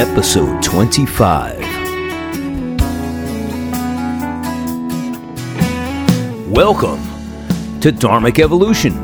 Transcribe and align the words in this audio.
episode 0.00 0.62
25. 0.62 1.58
Welcome 6.48 7.02
to 7.82 7.92
Dharmic 7.92 8.38
Evolution. 8.38 8.94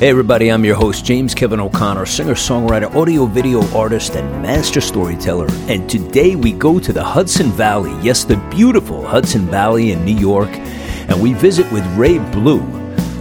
Hey, 0.00 0.08
everybody, 0.08 0.48
I'm 0.48 0.64
your 0.64 0.74
host, 0.74 1.04
James 1.04 1.36
Kevin 1.36 1.60
O'Connor, 1.60 2.04
singer, 2.04 2.34
songwriter, 2.34 2.92
audio 2.96 3.26
video 3.26 3.62
artist, 3.72 4.16
and 4.16 4.42
master 4.42 4.80
storyteller. 4.80 5.46
And 5.68 5.88
today 5.88 6.34
we 6.34 6.50
go 6.50 6.80
to 6.80 6.92
the 6.92 7.04
Hudson 7.04 7.52
Valley, 7.52 7.96
yes, 8.02 8.24
the 8.24 8.38
beautiful 8.50 9.06
Hudson 9.06 9.46
Valley 9.46 9.92
in 9.92 10.04
New 10.04 10.16
York, 10.16 10.50
and 10.50 11.22
we 11.22 11.32
visit 11.32 11.70
with 11.70 11.86
Ray 11.96 12.18
Blue. 12.32 12.62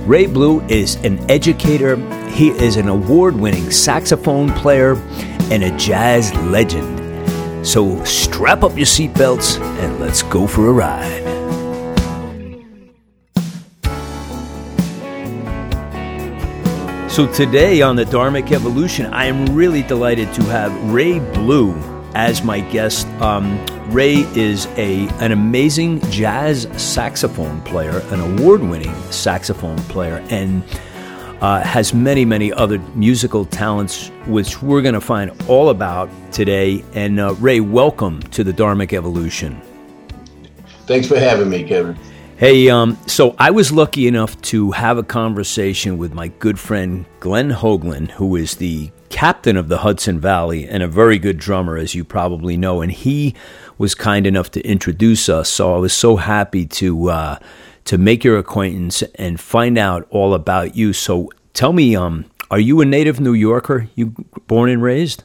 Ray 0.07 0.25
Blue 0.25 0.61
is 0.61 0.95
an 1.03 1.19
educator, 1.29 1.95
he 2.31 2.49
is 2.49 2.75
an 2.75 2.87
award 2.87 3.35
winning 3.35 3.69
saxophone 3.69 4.51
player 4.53 4.95
and 5.51 5.63
a 5.63 5.77
jazz 5.77 6.33
legend. 6.45 6.98
So 7.69 8.03
strap 8.03 8.63
up 8.63 8.75
your 8.75 8.87
seatbelts 8.87 9.61
and 9.61 9.99
let's 9.99 10.23
go 10.23 10.47
for 10.47 10.69
a 10.69 10.71
ride. 10.71 11.21
So 17.11 17.31
today 17.31 17.83
on 17.83 17.95
the 17.95 18.05
Dharmic 18.05 18.51
Evolution, 18.51 19.05
I 19.13 19.25
am 19.25 19.53
really 19.53 19.83
delighted 19.83 20.33
to 20.33 20.43
have 20.45 20.73
Ray 20.91 21.19
Blue 21.19 21.75
as 22.15 22.43
my 22.43 22.59
guest. 22.59 23.05
Um, 23.21 23.63
Ray 23.91 24.25
is 24.35 24.65
a 24.77 25.07
an 25.19 25.31
amazing 25.31 26.01
jazz 26.09 26.67
saxophone 26.75 27.61
player, 27.61 27.99
an 28.09 28.19
award-winning 28.19 28.95
saxophone 29.11 29.77
player, 29.83 30.25
and 30.31 30.63
uh, 31.41 31.61
has 31.61 31.93
many, 31.93 32.25
many 32.25 32.51
other 32.51 32.79
musical 32.95 33.45
talents, 33.45 34.09
which 34.25 34.61
we're 34.61 34.81
going 34.81 34.93
to 34.93 35.01
find 35.01 35.31
all 35.47 35.69
about 35.69 36.09
today. 36.31 36.83
And 36.93 37.19
uh, 37.19 37.33
Ray, 37.35 37.59
welcome 37.59 38.21
to 38.23 38.43
the 38.43 38.53
Dharmic 38.53 38.93
Evolution. 38.93 39.61
Thanks 40.85 41.07
for 41.07 41.19
having 41.19 41.49
me, 41.49 41.63
Kevin. 41.63 41.97
Hey, 42.37 42.69
um, 42.69 42.97
so 43.05 43.35
I 43.37 43.51
was 43.51 43.71
lucky 43.71 44.07
enough 44.07 44.41
to 44.43 44.71
have 44.71 44.97
a 44.97 45.03
conversation 45.03 45.97
with 45.97 46.13
my 46.13 46.29
good 46.29 46.57
friend 46.57 47.05
Glenn 47.19 47.51
Hoglan, 47.51 48.11
who 48.11 48.37
is 48.37 48.55
the 48.55 48.91
captain 49.09 49.57
of 49.57 49.67
the 49.67 49.79
Hudson 49.79 50.19
Valley 50.19 50.67
and 50.67 50.81
a 50.81 50.87
very 50.87 51.19
good 51.19 51.37
drummer, 51.37 51.75
as 51.75 51.95
you 51.95 52.05
probably 52.05 52.55
know. 52.55 52.81
And 52.81 52.91
he 52.91 53.35
was 53.77 53.93
kind 53.93 54.25
enough 54.25 54.51
to 54.51 54.61
introduce 54.61 55.27
us. 55.27 55.49
So 55.49 55.75
I 55.75 55.79
was 55.79 55.93
so 55.93 56.15
happy 56.15 56.65
to 56.65 57.09
uh, 57.09 57.39
to 57.89 57.97
make 57.97 58.23
your 58.23 58.37
acquaintance 58.37 59.01
and 59.15 59.39
find 59.39 59.75
out 59.75 60.05
all 60.11 60.35
about 60.35 60.75
you. 60.75 60.93
So 60.93 61.31
tell 61.55 61.73
me, 61.73 61.95
um, 61.95 62.25
are 62.51 62.59
you 62.59 62.81
a 62.81 62.85
native 62.85 63.19
New 63.19 63.33
Yorker? 63.33 63.89
You 63.95 64.13
born 64.45 64.69
and 64.69 64.79
raised? 64.79 65.23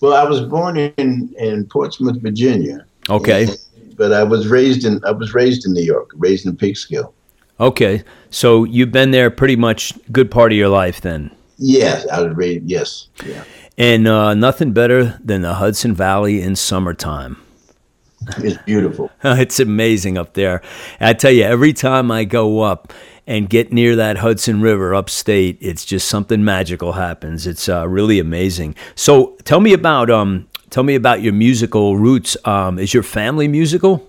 Well, 0.00 0.14
I 0.14 0.24
was 0.24 0.40
born 0.40 0.78
in 0.78 1.34
in 1.38 1.66
Portsmouth, 1.66 2.22
Virginia. 2.22 2.86
Okay. 3.10 3.42
And, 3.42 3.58
but 3.98 4.14
I 4.14 4.22
was 4.22 4.48
raised 4.48 4.86
in 4.86 5.04
I 5.04 5.10
was 5.10 5.34
raised 5.34 5.66
in 5.66 5.74
New 5.74 5.82
York, 5.82 6.08
raised 6.14 6.46
in 6.46 6.56
Peekskill. 6.56 7.12
Okay, 7.60 8.04
so 8.30 8.64
you've 8.64 8.92
been 8.92 9.10
there 9.10 9.30
pretty 9.30 9.56
much 9.56 9.92
good 10.10 10.30
part 10.30 10.50
of 10.50 10.56
your 10.56 10.70
life 10.70 11.02
then. 11.02 11.30
Yes, 11.58 12.06
I 12.06 12.22
was 12.22 12.34
raised. 12.34 12.64
Yes, 12.64 13.08
yeah. 13.26 13.44
And 13.76 14.08
uh, 14.08 14.32
nothing 14.32 14.72
better 14.72 15.18
than 15.22 15.42
the 15.42 15.54
Hudson 15.54 15.94
Valley 15.94 16.40
in 16.40 16.56
summertime. 16.56 17.36
It's 18.38 18.58
beautiful. 18.62 19.10
it's 19.24 19.60
amazing 19.60 20.18
up 20.18 20.34
there. 20.34 20.62
I 21.00 21.14
tell 21.14 21.32
you, 21.32 21.44
every 21.44 21.72
time 21.72 22.10
I 22.10 22.24
go 22.24 22.60
up 22.60 22.92
and 23.26 23.48
get 23.48 23.72
near 23.72 23.96
that 23.96 24.18
Hudson 24.18 24.60
River 24.60 24.94
upstate, 24.94 25.58
it's 25.60 25.84
just 25.84 26.08
something 26.08 26.44
magical 26.44 26.92
happens. 26.92 27.46
It's 27.46 27.68
uh, 27.68 27.88
really 27.88 28.18
amazing. 28.18 28.74
So, 28.94 29.36
tell 29.44 29.60
me 29.60 29.72
about 29.72 30.10
um, 30.10 30.48
tell 30.70 30.82
me 30.82 30.94
about 30.94 31.22
your 31.22 31.32
musical 31.32 31.96
roots. 31.96 32.36
Um, 32.44 32.78
is 32.78 32.94
your 32.94 33.02
family 33.02 33.48
musical? 33.48 34.08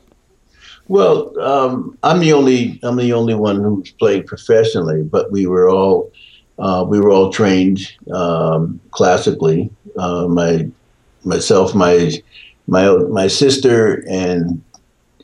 Well, 0.90 1.40
um, 1.40 1.98
I'm 2.04 2.20
the 2.20 2.34
only 2.34 2.80
I'm 2.84 2.98
the 2.98 3.14
only 3.14 3.36
one 3.36 3.62
who's 3.62 3.92
played 3.92 4.26
professionally, 4.26 5.04
but 5.04 5.32
we 5.32 5.46
were 5.46 5.70
all 5.70 6.12
uh, 6.58 6.86
we 6.88 7.00
were 7.00 7.12
all 7.12 7.32
trained 7.32 7.80
um, 8.12 8.80
classically. 8.92 9.70
Uh, 9.98 10.28
my 10.28 10.68
myself, 11.24 11.76
my 11.76 12.12
my 12.70 12.90
my 12.90 13.28
sister, 13.28 14.06
and 14.10 14.64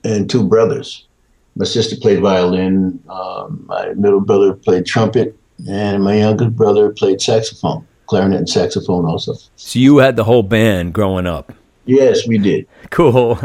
and 0.03 0.29
two 0.29 0.43
brothers. 0.43 1.07
My 1.55 1.65
sister 1.65 1.95
played 1.95 2.21
violin. 2.21 3.01
Um, 3.07 3.63
my 3.67 3.93
middle 3.93 4.19
brother 4.19 4.53
played 4.53 4.85
trumpet, 4.85 5.37
and 5.69 6.03
my 6.03 6.17
younger 6.17 6.49
brother 6.49 6.91
played 6.91 7.21
saxophone 7.21 7.87
clarinet 8.07 8.39
and 8.39 8.49
saxophone 8.49 9.05
also. 9.05 9.33
So 9.55 9.79
you 9.79 9.97
had 9.97 10.15
the 10.15 10.23
whole 10.23 10.43
band 10.43 10.93
growing 10.93 11.27
up. 11.27 11.53
Yes, 11.85 12.27
we 12.27 12.37
did. 12.37 12.67
Cool. 12.89 13.39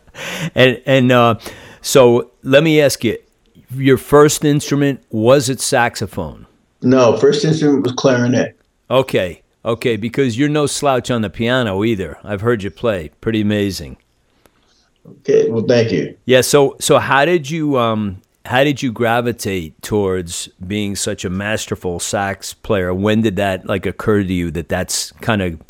and 0.54 0.80
and 0.86 1.12
uh, 1.12 1.38
so 1.80 2.30
let 2.42 2.62
me 2.62 2.80
ask 2.80 3.04
you, 3.04 3.18
your 3.74 3.98
first 3.98 4.44
instrument 4.44 5.02
was 5.10 5.48
it 5.48 5.60
saxophone? 5.60 6.46
No, 6.82 7.16
first 7.16 7.44
instrument 7.44 7.84
was 7.84 7.92
clarinet. 7.92 8.58
Okay, 8.90 9.41
okay, 9.64 9.96
because 9.96 10.38
you're 10.38 10.48
no 10.48 10.66
slouch 10.66 11.10
on 11.10 11.22
the 11.22 11.30
piano 11.30 11.84
either. 11.84 12.18
I've 12.24 12.40
heard 12.40 12.62
you 12.62 12.70
play. 12.70 13.10
Pretty 13.20 13.40
amazing. 13.40 13.96
Okay, 15.06 15.50
well, 15.50 15.64
thank 15.66 15.90
you. 15.90 16.16
Yeah. 16.26 16.42
So 16.42 16.76
so 16.80 16.98
how 16.98 17.24
did 17.24 17.50
you 17.50 17.78
um 17.78 18.22
how 18.44 18.64
did 18.64 18.82
you 18.82 18.92
gravitate 18.92 19.80
towards 19.82 20.48
being 20.66 20.96
such 20.96 21.24
a 21.24 21.30
masterful 21.30 22.00
sax 22.00 22.54
player? 22.54 22.92
When 22.92 23.22
did 23.22 23.36
that 23.36 23.66
like 23.66 23.86
occur 23.86 24.22
to 24.22 24.32
you 24.32 24.50
that 24.52 24.68
that's 24.68 25.12
kind 25.12 25.42
of, 25.42 25.60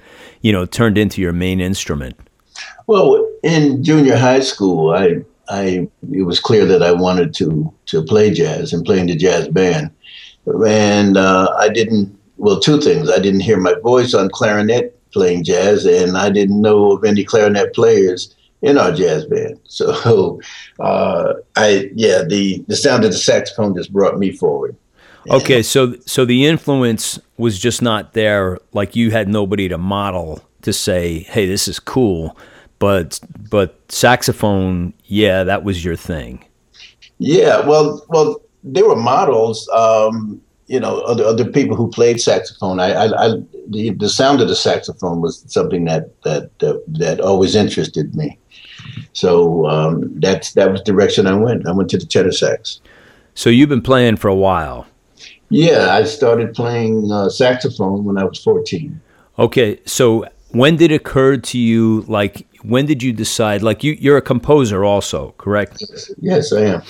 you 0.40 0.52
know, 0.52 0.64
turned 0.64 0.98
into 0.98 1.20
your 1.20 1.32
main 1.32 1.60
instrument? 1.60 2.16
Well, 2.86 3.26
in 3.42 3.82
junior 3.82 4.16
high 4.16 4.40
school, 4.40 4.90
I 4.90 5.24
I 5.48 5.88
it 6.12 6.22
was 6.22 6.40
clear 6.40 6.64
that 6.66 6.82
I 6.82 6.92
wanted 6.92 7.34
to 7.34 7.72
to 7.86 8.02
play 8.02 8.30
jazz 8.30 8.72
and 8.72 8.84
play 8.84 8.98
in 8.98 9.06
the 9.06 9.16
jazz 9.16 9.48
band, 9.48 9.90
and 10.46 11.16
uh, 11.16 11.54
I 11.58 11.68
didn't. 11.68 12.18
Well, 12.36 12.60
two 12.60 12.80
things: 12.80 13.10
I 13.10 13.18
didn't 13.18 13.40
hear 13.40 13.58
my 13.58 13.74
voice 13.82 14.14
on 14.14 14.30
clarinet 14.30 14.98
playing 15.12 15.44
jazz, 15.44 15.84
and 15.84 16.16
I 16.16 16.30
didn't 16.30 16.60
know 16.60 16.92
of 16.92 17.04
any 17.04 17.24
clarinet 17.24 17.74
players 17.74 18.34
in 18.62 18.78
our 18.78 18.92
jazz 18.92 19.26
band. 19.26 19.58
So, 19.72 20.40
uh, 20.80 21.34
I 21.56 21.90
yeah, 21.94 22.22
the 22.22 22.62
the 22.68 22.76
sound 22.76 23.04
of 23.04 23.12
the 23.12 23.16
saxophone 23.16 23.74
just 23.74 23.92
brought 23.92 24.18
me 24.18 24.32
forward. 24.32 24.76
Okay, 25.30 25.62
so 25.62 25.96
so 26.04 26.24
the 26.24 26.46
influence 26.46 27.18
was 27.36 27.58
just 27.58 27.80
not 27.80 28.12
there. 28.12 28.58
Like 28.72 28.96
you 28.96 29.10
had 29.12 29.28
nobody 29.28 29.68
to 29.68 29.78
model 29.78 30.42
to 30.62 30.72
say, 30.72 31.20
"Hey, 31.20 31.46
this 31.46 31.68
is 31.68 31.78
cool," 31.78 32.36
but 32.78 33.20
but 33.48 33.78
saxophone, 33.88 34.92
yeah, 35.04 35.44
that 35.44 35.64
was 35.64 35.84
your 35.84 35.96
thing. 35.96 36.44
Yeah, 37.18 37.60
well, 37.60 38.04
well, 38.08 38.42
there 38.64 38.86
were 38.86 38.96
models. 38.96 39.68
Um, 39.68 40.40
you 40.72 40.80
know, 40.80 41.00
other 41.02 41.24
other 41.24 41.44
people 41.44 41.76
who 41.76 41.90
played 41.90 42.18
saxophone. 42.18 42.80
I, 42.80 42.92
I, 42.92 43.26
I 43.26 43.28
the, 43.68 43.90
the 43.90 44.08
sound 44.08 44.40
of 44.40 44.48
the 44.48 44.56
saxophone 44.56 45.20
was 45.20 45.44
something 45.46 45.84
that 45.84 46.04
that 46.22 46.58
that, 46.60 46.82
that 46.88 47.20
always 47.20 47.54
interested 47.54 48.14
me. 48.14 48.38
So 49.12 49.66
um, 49.66 50.18
that's 50.18 50.54
that 50.54 50.72
was 50.72 50.80
the 50.80 50.92
direction 50.92 51.26
I 51.26 51.34
went. 51.34 51.68
I 51.68 51.72
went 51.72 51.90
to 51.90 51.98
the 51.98 52.06
tenor 52.06 52.32
sax. 52.32 52.80
So 53.34 53.50
you've 53.50 53.68
been 53.68 53.82
playing 53.82 54.16
for 54.16 54.28
a 54.28 54.34
while. 54.34 54.86
Yeah, 55.50 55.94
I 55.94 56.04
started 56.04 56.54
playing 56.54 57.12
uh, 57.12 57.28
saxophone 57.28 58.04
when 58.06 58.16
I 58.16 58.24
was 58.24 58.42
fourteen. 58.42 58.98
Okay, 59.38 59.78
so 59.84 60.24
when 60.52 60.76
did 60.76 60.90
it 60.90 61.02
occur 61.02 61.36
to 61.36 61.58
you? 61.58 62.06
Like, 62.08 62.46
when 62.62 62.86
did 62.86 63.02
you 63.02 63.12
decide? 63.12 63.60
Like, 63.62 63.84
you 63.84 63.92
you're 64.00 64.16
a 64.16 64.22
composer 64.22 64.86
also, 64.86 65.34
correct? 65.36 65.82
Yes, 65.82 66.10
yes 66.18 66.52
I 66.52 66.60
am. 66.62 66.82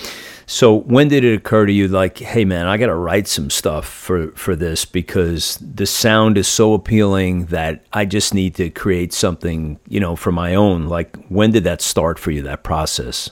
So 0.45 0.75
when 0.75 1.07
did 1.07 1.23
it 1.23 1.35
occur 1.35 1.65
to 1.65 1.71
you, 1.71 1.87
like, 1.87 2.19
hey 2.19 2.45
man, 2.45 2.67
I 2.67 2.77
got 2.77 2.87
to 2.87 2.95
write 2.95 3.27
some 3.27 3.49
stuff 3.49 3.87
for 3.87 4.31
for 4.31 4.55
this 4.55 4.85
because 4.85 5.57
the 5.61 5.85
sound 5.85 6.37
is 6.37 6.47
so 6.47 6.73
appealing 6.73 7.45
that 7.45 7.85
I 7.93 8.05
just 8.05 8.33
need 8.33 8.55
to 8.55 8.69
create 8.69 9.13
something, 9.13 9.79
you 9.87 9.99
know, 9.99 10.15
for 10.15 10.31
my 10.31 10.55
own. 10.55 10.87
Like, 10.87 11.17
when 11.29 11.51
did 11.51 11.63
that 11.63 11.81
start 11.81 12.19
for 12.19 12.31
you? 12.31 12.41
That 12.41 12.63
process? 12.63 13.29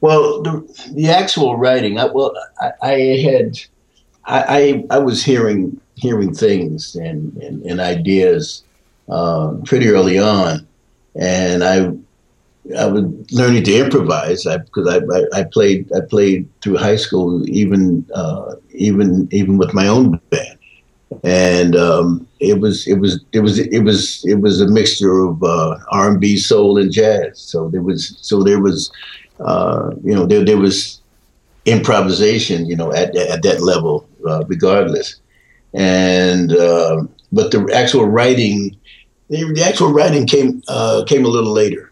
Well, 0.00 0.42
the, 0.42 0.90
the 0.94 1.08
actual 1.08 1.56
writing. 1.56 1.98
I, 1.98 2.06
well, 2.06 2.32
I, 2.60 2.72
I 2.82 2.92
had, 3.22 3.60
I, 4.24 4.84
I, 4.90 4.96
I 4.96 4.98
was 4.98 5.24
hearing 5.24 5.80
hearing 5.94 6.34
things 6.34 6.94
and 6.96 7.36
and, 7.36 7.62
and 7.64 7.80
ideas 7.80 8.64
um, 9.08 9.62
pretty 9.62 9.88
early 9.88 10.18
on, 10.18 10.66
and 11.14 11.64
I 11.64 11.92
I 12.78 12.86
was 12.86 13.04
learning 13.32 13.64
to 13.64 13.76
improvise 13.76 14.44
because 14.44 14.86
I, 14.86 14.98
I, 14.98 15.40
I, 15.40 15.44
played 15.44 15.90
I 15.92 16.00
played 16.08 16.48
through 16.60 16.76
high 16.76 16.96
school 16.96 17.44
even 17.48 18.06
uh, 18.14 18.54
even 18.70 19.28
even 19.32 19.58
with 19.58 19.74
my 19.74 19.88
own 19.88 20.20
band, 20.30 20.58
and 21.24 21.74
um, 21.74 22.26
it 22.38 22.60
was 22.60 22.86
it 22.86 23.00
was 23.00 23.24
it 23.32 23.40
was 23.40 23.58
it 23.58 23.80
was 23.80 24.24
it 24.24 24.36
was 24.36 24.60
a 24.60 24.68
mixture 24.68 25.24
of 25.24 25.42
uh, 25.42 25.76
R 25.90 26.10
and 26.10 26.20
B, 26.20 26.36
soul, 26.36 26.78
and 26.78 26.92
jazz. 26.92 27.40
So 27.40 27.68
there 27.68 27.82
was 27.82 28.16
so 28.20 28.44
there 28.44 28.60
was 28.60 28.92
uh, 29.40 29.90
you 30.04 30.14
know 30.14 30.24
there 30.24 30.44
there 30.44 30.58
was 30.58 31.00
improvisation 31.64 32.66
you 32.66 32.76
know 32.76 32.92
at 32.92 33.16
at 33.16 33.42
that 33.42 33.60
level 33.60 34.08
uh, 34.26 34.44
regardless, 34.46 35.16
and 35.74 36.52
uh, 36.52 37.02
but 37.32 37.50
the 37.50 37.68
actual 37.74 38.06
writing 38.06 38.76
the, 39.30 39.52
the 39.52 39.64
actual 39.64 39.92
writing 39.92 40.26
came 40.26 40.62
uh, 40.68 41.02
came 41.08 41.24
a 41.24 41.28
little 41.28 41.52
later. 41.52 41.91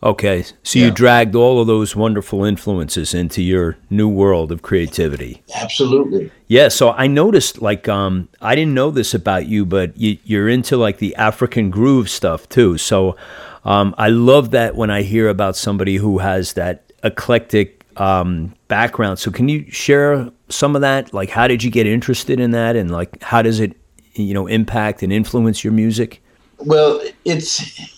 Okay, 0.00 0.44
so 0.62 0.78
yeah. 0.78 0.86
you 0.86 0.90
dragged 0.92 1.34
all 1.34 1.60
of 1.60 1.66
those 1.66 1.96
wonderful 1.96 2.44
influences 2.44 3.14
into 3.14 3.42
your 3.42 3.76
new 3.90 4.08
world 4.08 4.52
of 4.52 4.62
creativity. 4.62 5.42
Absolutely. 5.56 6.30
Yeah. 6.46 6.68
So 6.68 6.92
I 6.92 7.08
noticed, 7.08 7.60
like, 7.60 7.88
um, 7.88 8.28
I 8.40 8.54
didn't 8.54 8.74
know 8.74 8.92
this 8.92 9.12
about 9.12 9.46
you, 9.46 9.66
but 9.66 9.96
you, 9.96 10.40
are 10.40 10.48
into 10.48 10.76
like 10.76 10.98
the 10.98 11.16
African 11.16 11.70
groove 11.70 12.08
stuff 12.08 12.48
too. 12.48 12.78
So 12.78 13.16
um, 13.64 13.92
I 13.98 14.08
love 14.08 14.52
that 14.52 14.76
when 14.76 14.88
I 14.88 15.02
hear 15.02 15.28
about 15.28 15.56
somebody 15.56 15.96
who 15.96 16.18
has 16.18 16.52
that 16.52 16.92
eclectic 17.02 17.84
um, 17.96 18.54
background. 18.68 19.18
So 19.18 19.32
can 19.32 19.48
you 19.48 19.68
share 19.68 20.30
some 20.48 20.76
of 20.76 20.82
that? 20.82 21.12
Like, 21.12 21.30
how 21.30 21.48
did 21.48 21.64
you 21.64 21.72
get 21.72 21.88
interested 21.88 22.38
in 22.38 22.52
that, 22.52 22.76
and 22.76 22.90
like, 22.90 23.20
how 23.20 23.42
does 23.42 23.58
it, 23.58 23.76
you 24.14 24.32
know, 24.32 24.46
impact 24.46 25.02
and 25.02 25.12
influence 25.12 25.64
your 25.64 25.72
music? 25.72 26.22
Well, 26.58 27.02
it's 27.24 27.97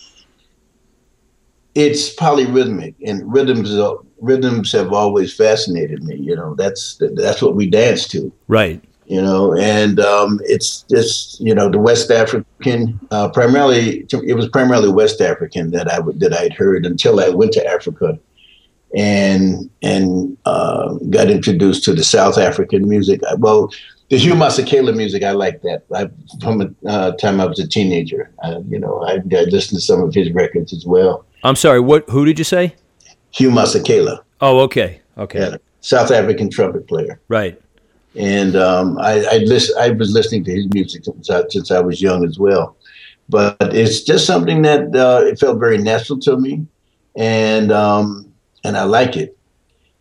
it's 1.75 2.15
polyrhythmic, 2.15 2.95
and 3.07 3.33
rhythms 3.33 3.77
rhythms 4.21 4.73
have 4.73 4.93
always 4.93 5.35
fascinated 5.35 6.03
me. 6.05 6.17
You 6.17 6.37
know, 6.37 6.55
that's 6.55 7.01
that's 7.15 7.43
what 7.43 7.55
we 7.55 7.69
dance 7.69 8.07
to. 8.09 8.33
Right. 8.49 8.83
You 9.07 9.21
know, 9.21 9.57
and 9.57 9.99
um, 9.99 10.41
it's 10.45 10.83
just 10.83 11.41
you 11.41 11.55
know 11.55 11.69
the 11.69 11.81
West 11.81 12.11
African, 12.11 13.01
uh, 13.11 13.29
primarily 13.31 14.07
it 14.13 14.37
was 14.37 14.49
primarily 14.49 14.89
West 14.89 15.21
African 15.21 15.73
that 15.73 15.91
I 15.91 15.99
would 15.99 16.21
that 16.21 16.33
I'd 16.33 16.53
heard 16.53 16.87
until 16.87 17.19
I 17.19 17.29
went 17.31 17.53
to 17.55 17.67
Africa, 17.67 18.19
and 18.97 19.69
and 19.83 20.37
uh, 20.45 20.95
got 21.11 21.29
introduced 21.29 21.83
to 21.85 21.95
the 21.95 22.05
South 22.05 22.39
African 22.39 22.89
music. 22.89 23.21
Well, 23.39 23.71
the 24.11 24.17
Hugh 24.17 24.35
Masekela 24.35 24.95
music, 24.95 25.25
I 25.25 25.33
like 25.33 25.63
that. 25.63 25.85
I, 25.95 26.09
from 26.41 26.59
the 26.59 26.75
uh, 26.87 27.13
time 27.13 27.41
I 27.41 27.47
was 27.47 27.59
a 27.59 27.67
teenager, 27.67 28.31
uh, 28.45 28.61
you 28.69 28.79
know, 28.79 29.03
I, 29.05 29.15
I 29.15 29.43
listened 29.45 29.81
to 29.81 29.85
some 29.85 30.03
of 30.03 30.15
his 30.15 30.31
records 30.33 30.73
as 30.73 30.85
well. 30.85 31.25
I'm 31.45 31.57
sorry. 31.57 31.81
What? 31.81 32.09
Who 32.11 32.25
did 32.25 32.39
you 32.39 32.45
say? 32.45 32.75
Hugh 33.33 33.51
Masekela. 33.51 34.21
Oh, 34.41 34.61
okay, 34.61 35.01
okay. 35.17 35.39
Yeah, 35.39 35.57
South 35.81 36.11
African 36.11 36.51
trumpet 36.51 36.87
player. 36.87 37.21
Right. 37.29 37.61
And 38.17 38.57
um, 38.57 38.99
I 38.99 39.25
I, 39.25 39.37
list, 39.39 39.73
I 39.79 39.91
was 39.91 40.13
listening 40.13 40.45
to 40.45 40.53
his 40.53 40.67
music 40.75 41.05
since 41.05 41.31
I, 41.31 41.43
since 41.49 41.71
I 41.71 41.81
was 41.81 42.03
young 42.03 42.25
as 42.25 42.39
well. 42.39 42.77
But 43.29 43.57
it's 43.61 44.03
just 44.03 44.27
something 44.27 44.63
that 44.63 44.95
uh, 44.95 45.25
it 45.25 45.39
felt 45.39 45.61
very 45.61 45.79
natural 45.79 46.19
to 46.21 46.37
me, 46.37 46.67
and 47.17 47.71
um, 47.71 48.33
and 48.65 48.77
I 48.77 48.83
like 48.85 49.17
it. 49.17 49.37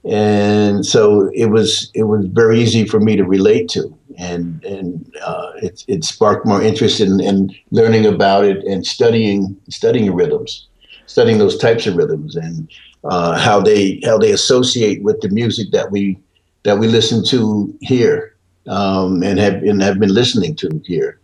And 0.05 0.85
so 0.85 1.29
it 1.35 1.47
was 1.47 1.91
it 1.93 2.03
was 2.03 2.25
very 2.25 2.59
easy 2.59 2.85
for 2.85 2.99
me 2.99 3.15
to 3.15 3.23
relate 3.23 3.69
to, 3.69 3.95
and 4.17 4.63
and 4.65 5.15
uh, 5.23 5.51
it 5.57 5.85
it 5.87 6.03
sparked 6.03 6.47
more 6.47 6.63
interest 6.63 6.99
in, 6.99 7.19
in 7.19 7.53
learning 7.69 8.07
about 8.07 8.45
it 8.45 8.63
and 8.63 8.85
studying 8.85 9.55
studying 9.69 10.11
rhythms 10.15 10.68
studying 11.09 11.39
those 11.39 11.57
types 11.57 11.87
of 11.87 11.95
rhythms 11.95 12.35
and 12.35 12.69
uh, 13.03 13.37
how 13.37 13.59
they 13.59 13.99
how 14.05 14.17
they 14.17 14.31
associate 14.31 15.01
with 15.01 15.19
the 15.21 15.29
music 15.29 15.71
that 15.71 15.91
we 15.91 16.17
that 16.63 16.77
we 16.77 16.87
listen 16.87 17.25
to 17.25 17.75
here 17.81 18.35
um, 18.67 19.23
and 19.23 19.39
have 19.39 19.55
and 19.63 19.81
have 19.81 19.99
been 19.99 20.13
listening 20.13 20.55
to 20.55 20.81
here. 20.85 21.19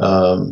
Um, 0.00 0.50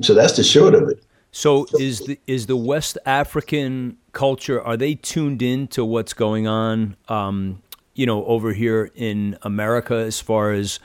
so 0.00 0.14
that's 0.14 0.36
the 0.36 0.42
short 0.42 0.74
of 0.74 0.88
it. 0.88 1.04
So 1.32 1.66
is 1.78 2.00
the 2.00 2.18
is 2.26 2.46
the 2.46 2.56
West 2.56 2.96
African 3.04 3.98
culture 4.12 4.60
are 4.60 4.76
they 4.76 4.94
tuned 4.94 5.42
in 5.42 5.66
to 5.68 5.84
what's 5.84 6.14
going 6.14 6.46
on 6.46 6.96
um, 7.08 7.62
you 7.94 8.06
know 8.06 8.24
over 8.24 8.52
here 8.52 8.90
in 8.94 9.36
America 9.42 9.96
as 9.96 10.18
far 10.20 10.52
as 10.52 10.80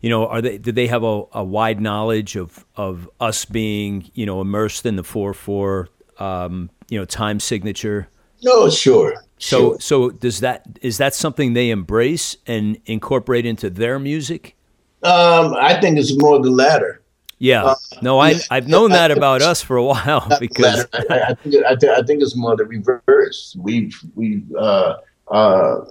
you 0.00 0.10
know 0.10 0.26
are 0.26 0.42
they 0.42 0.58
do 0.58 0.72
they 0.72 0.88
have 0.88 1.04
a, 1.04 1.22
a 1.32 1.44
wide 1.44 1.80
knowledge 1.80 2.34
of 2.36 2.64
of 2.76 3.08
us 3.20 3.44
being 3.44 4.10
you 4.14 4.26
know 4.26 4.40
immersed 4.40 4.86
in 4.86 4.96
the 4.96 5.04
four 5.04 5.34
four 5.34 5.88
um, 6.18 6.70
you 6.88 6.98
know 6.98 7.04
time 7.04 7.40
signature? 7.40 8.08
No, 8.42 8.70
sure. 8.70 9.24
So 9.38 9.58
sure. 9.58 9.80
so 9.80 10.10
does 10.10 10.40
that 10.40 10.66
is 10.82 10.98
that 10.98 11.14
something 11.14 11.52
they 11.52 11.70
embrace 11.70 12.36
and 12.46 12.78
incorporate 12.86 13.46
into 13.46 13.70
their 13.70 13.98
music? 13.98 14.56
Um, 15.02 15.54
I 15.54 15.80
think 15.80 15.98
it's 15.98 16.16
more 16.20 16.40
the 16.42 16.50
latter. 16.50 17.02
Yeah, 17.40 17.64
uh, 17.64 17.74
no, 18.02 18.18
I 18.18 18.34
I've 18.50 18.66
known 18.66 18.90
that 18.90 19.12
about 19.12 19.42
us 19.42 19.62
for 19.62 19.76
a 19.76 19.84
while 19.84 20.26
because 20.40 20.86
I, 20.92 21.20
I, 21.20 21.34
think 21.34 21.64
I, 21.64 21.74
th- 21.76 21.92
I, 21.92 22.02
think 22.02 22.20
it's 22.20 22.34
more 22.34 22.56
the 22.56 22.64
reverse. 22.64 23.56
We've, 23.60 23.96
we 24.16 24.42
uh, 24.58 24.94
uh, 25.28 25.84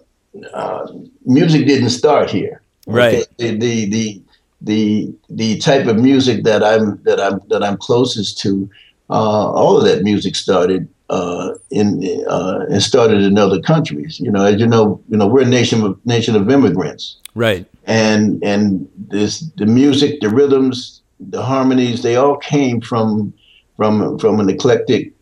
uh, 0.53 0.88
music 1.25 1.65
didn't 1.65 1.91
start 1.91 2.29
here. 2.29 2.62
Right. 2.85 3.25
The, 3.38 3.57
the 3.57 3.85
the 3.89 4.21
the 4.62 5.15
the 5.29 5.57
type 5.59 5.88
of 5.88 5.97
music 5.97 6.44
that 6.44 6.63
I'm 6.63 7.01
that 7.03 7.19
I'm 7.21 7.39
that 7.47 7.63
I'm 7.63 7.77
closest 7.77 8.39
to 8.39 8.69
all 9.15 9.77
of 9.77 9.86
that 9.86 10.04
music 10.04 10.36
started 10.36 10.88
uh, 11.09 11.54
in 11.71 12.04
uh, 12.27 12.65
and 12.69 12.81
started 12.81 13.21
in 13.21 13.38
other 13.38 13.62
countries. 13.62 14.19
You 14.19 14.31
know, 14.31 14.44
as 14.45 14.59
you 14.59 14.68
know, 14.68 15.01
you 15.09 15.18
know, 15.18 15.27
we're 15.27 15.44
a 15.44 15.45
nation 15.45 15.83
of 15.83 16.06
nation 16.06 16.36
of 16.36 16.50
immigrants, 16.50 17.18
right? 17.36 17.65
And 17.86 18.44
and 18.44 18.88
this 18.98 19.39
the 19.57 19.65
music, 19.65 20.19
the 20.21 20.30
rhythms, 20.30 21.01
the 21.19 21.42
harmonies, 21.42 22.01
they 22.01 22.15
all 22.15 22.38
came 22.38 22.81
from 22.81 23.33
from 23.77 24.19
from 24.19 24.39
an 24.39 24.50
eclectic 24.50 25.13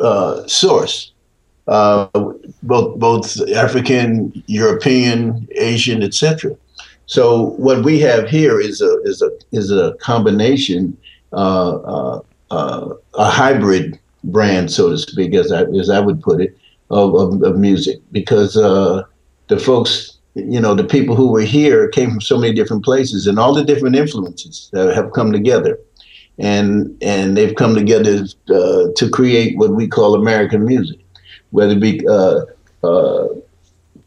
uh, 0.00 0.46
source. 0.46 1.10
Uh, 1.66 2.08
both 2.62 2.98
both 2.98 3.40
African, 3.52 4.42
European, 4.48 5.48
Asian, 5.52 6.02
etc. 6.02 6.54
So 7.06 7.50
what 7.56 7.84
we 7.84 8.00
have 8.00 8.28
here 8.28 8.60
is 8.60 8.82
a 8.82 9.00
is 9.04 9.22
a 9.22 9.30
is 9.52 9.70
a 9.70 9.94
combination 9.94 10.96
uh, 11.32 12.20
uh, 12.50 12.94
a 13.14 13.30
hybrid 13.30 13.98
brand, 14.24 14.70
so 14.70 14.90
to 14.90 14.98
speak, 14.98 15.34
as 15.34 15.52
I 15.52 15.62
as 15.78 15.90
I 15.90 16.00
would 16.00 16.20
put 16.22 16.40
it, 16.40 16.56
of 16.90 17.14
of, 17.14 17.42
of 17.42 17.58
music. 17.58 18.00
Because 18.12 18.56
uh, 18.56 19.02
the 19.48 19.58
folks, 19.58 20.18
you 20.34 20.60
know, 20.60 20.74
the 20.74 20.84
people 20.84 21.16
who 21.16 21.30
were 21.30 21.42
here 21.42 21.88
came 21.88 22.10
from 22.10 22.20
so 22.20 22.38
many 22.38 22.54
different 22.54 22.84
places 22.84 23.26
and 23.26 23.38
all 23.38 23.54
the 23.54 23.64
different 23.64 23.96
influences 23.96 24.70
that 24.72 24.94
have 24.94 25.12
come 25.12 25.32
together, 25.32 25.78
and 26.38 26.96
and 27.02 27.36
they've 27.36 27.56
come 27.56 27.74
together 27.74 28.24
uh, 28.48 28.84
to 28.96 29.10
create 29.10 29.56
what 29.58 29.70
we 29.70 29.86
call 29.86 30.14
American 30.14 30.64
music, 30.64 31.00
whether 31.50 31.72
it 31.72 31.80
be 31.80 32.06
uh, 32.08 32.40
uh, 32.82 33.28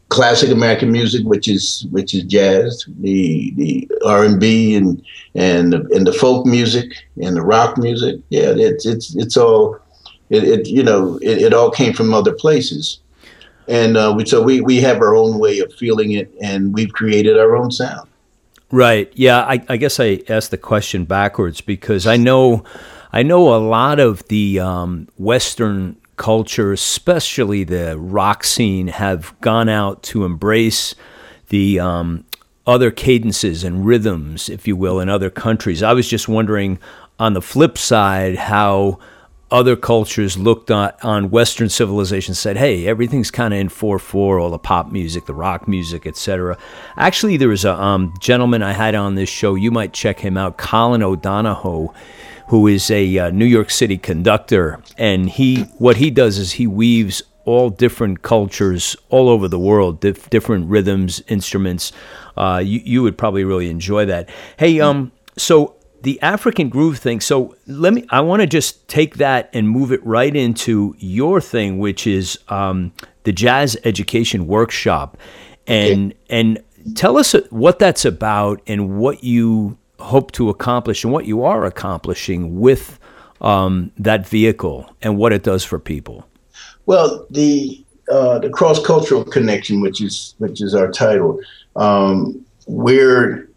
classic 0.08 0.50
American 0.50 0.90
music, 0.90 1.24
which 1.24 1.48
is 1.48 1.86
which 1.90 2.14
is 2.14 2.24
jazz, 2.24 2.86
the 3.00 3.52
the 3.56 3.90
R 4.04 4.24
and 4.24 4.40
B 4.40 4.74
and 4.74 5.02
and 5.34 5.72
the, 5.72 5.78
and 5.94 6.06
the 6.06 6.12
folk 6.12 6.46
music 6.46 6.92
and 7.22 7.36
the 7.36 7.42
rock 7.42 7.78
music. 7.78 8.20
Yeah, 8.30 8.54
it's 8.56 8.86
it's 8.86 9.14
it's 9.16 9.36
all 9.36 9.78
it, 10.30 10.44
it 10.44 10.68
you 10.68 10.82
know 10.82 11.18
it, 11.22 11.38
it, 11.42 11.54
all 11.54 11.70
came 11.70 11.92
from 11.92 12.14
other 12.14 12.32
places, 12.32 13.00
and 13.66 13.96
uh, 13.96 14.12
we, 14.16 14.26
so 14.26 14.42
we 14.42 14.60
we 14.60 14.80
have 14.80 14.98
our 14.98 15.14
own 15.14 15.38
way 15.38 15.58
of 15.60 15.72
feeling 15.74 16.12
it, 16.12 16.32
and 16.40 16.74
we've 16.74 16.92
created 16.92 17.38
our 17.38 17.56
own 17.56 17.70
sound. 17.70 18.08
Right. 18.70 19.10
Yeah. 19.14 19.40
I, 19.40 19.64
I 19.70 19.78
guess 19.78 19.98
I 19.98 20.20
asked 20.28 20.50
the 20.50 20.58
question 20.58 21.06
backwards 21.06 21.60
because 21.62 22.06
I 22.06 22.16
know. 22.16 22.64
I 23.10 23.22
know 23.22 23.54
a 23.54 23.56
lot 23.56 24.00
of 24.00 24.28
the 24.28 24.60
um, 24.60 25.08
Western 25.16 25.96
culture, 26.18 26.72
especially 26.72 27.64
the 27.64 27.96
rock 27.96 28.44
scene, 28.44 28.88
have 28.88 29.34
gone 29.40 29.70
out 29.70 30.02
to 30.02 30.24
embrace 30.24 30.94
the 31.48 31.80
um, 31.80 32.26
other 32.66 32.90
cadences 32.90 33.64
and 33.64 33.86
rhythms, 33.86 34.50
if 34.50 34.68
you 34.68 34.76
will, 34.76 35.00
in 35.00 35.08
other 35.08 35.30
countries. 35.30 35.82
I 35.82 35.94
was 35.94 36.06
just 36.06 36.28
wondering 36.28 36.78
on 37.18 37.32
the 37.32 37.40
flip 37.40 37.78
side 37.78 38.36
how 38.36 38.98
other 39.50 39.76
cultures 39.76 40.36
looked 40.36 40.70
on, 40.70 40.92
on 41.02 41.30
Western 41.30 41.68
civilization 41.68 42.34
said, 42.34 42.56
hey, 42.56 42.86
everything's 42.86 43.30
kind 43.30 43.54
of 43.54 43.60
in 43.60 43.68
4 43.68 43.98
4, 43.98 44.38
all 44.38 44.50
the 44.50 44.58
pop 44.58 44.92
music, 44.92 45.26
the 45.26 45.34
rock 45.34 45.66
music, 45.66 46.06
etc. 46.06 46.58
Actually, 46.96 47.36
there 47.36 47.48
was 47.48 47.64
a 47.64 47.72
um, 47.74 48.14
gentleman 48.20 48.62
I 48.62 48.72
had 48.72 48.94
on 48.94 49.14
this 49.14 49.28
show. 49.28 49.54
You 49.54 49.70
might 49.70 49.92
check 49.92 50.20
him 50.20 50.36
out, 50.36 50.58
Colin 50.58 51.02
O'Donohoe 51.02 51.94
who 52.48 52.66
is 52.66 52.90
a 52.90 53.18
uh, 53.18 53.30
New 53.30 53.44
York 53.44 53.70
City 53.70 53.98
conductor, 53.98 54.82
and 54.96 55.28
he 55.28 55.62
what 55.76 55.98
he 55.98 56.10
does 56.10 56.38
is 56.38 56.52
he 56.52 56.66
weaves 56.66 57.22
all 57.44 57.70
different 57.70 58.22
cultures 58.22 58.96
all 59.08 59.28
over 59.28 59.48
the 59.48 59.58
world, 59.58 60.00
dif- 60.00 60.28
different 60.30 60.68
rhythms, 60.68 61.22
instruments. 61.28 61.92
Uh, 62.36 62.60
you 62.64 62.80
you 62.84 63.02
would 63.02 63.16
probably 63.18 63.44
really 63.44 63.70
enjoy 63.70 64.04
that. 64.06 64.28
Hey, 64.56 64.80
um, 64.80 65.12
so 65.36 65.76
the 66.02 66.20
African 66.22 66.68
groove 66.68 66.98
thing. 66.98 67.20
So 67.20 67.56
let 67.66 67.92
me. 67.92 68.04
I 68.10 68.20
want 68.20 68.40
to 68.40 68.46
just 68.46 68.88
take 68.88 69.16
that 69.16 69.50
and 69.52 69.68
move 69.68 69.92
it 69.92 70.04
right 70.04 70.34
into 70.34 70.94
your 70.98 71.40
thing, 71.40 71.78
which 71.78 72.06
is 72.06 72.38
um, 72.48 72.92
the 73.24 73.32
jazz 73.32 73.76
education 73.84 74.46
workshop, 74.46 75.16
and 75.66 76.12
okay. 76.12 76.20
and 76.30 76.62
tell 76.94 77.16
us 77.16 77.34
what 77.50 77.78
that's 77.78 78.04
about 78.04 78.62
and 78.66 78.98
what 78.98 79.24
you 79.24 79.76
hope 79.98 80.32
to 80.32 80.48
accomplish 80.48 81.04
and 81.04 81.12
what 81.12 81.26
you 81.26 81.44
are 81.44 81.64
accomplishing 81.64 82.60
with 82.60 82.98
um, 83.40 83.92
that 83.98 84.26
vehicle 84.26 84.88
and 85.02 85.16
what 85.16 85.32
it 85.32 85.42
does 85.42 85.64
for 85.64 85.78
people? 85.78 86.26
Well, 86.86 87.26
the 87.30 87.84
uh, 88.10 88.38
the 88.38 88.48
cross 88.48 88.84
cultural 88.84 89.24
connection, 89.24 89.80
which 89.80 90.00
is 90.00 90.34
which 90.38 90.62
is 90.62 90.74
our 90.74 90.90
title, 90.90 91.40
um, 91.76 92.44
we're 92.66 93.47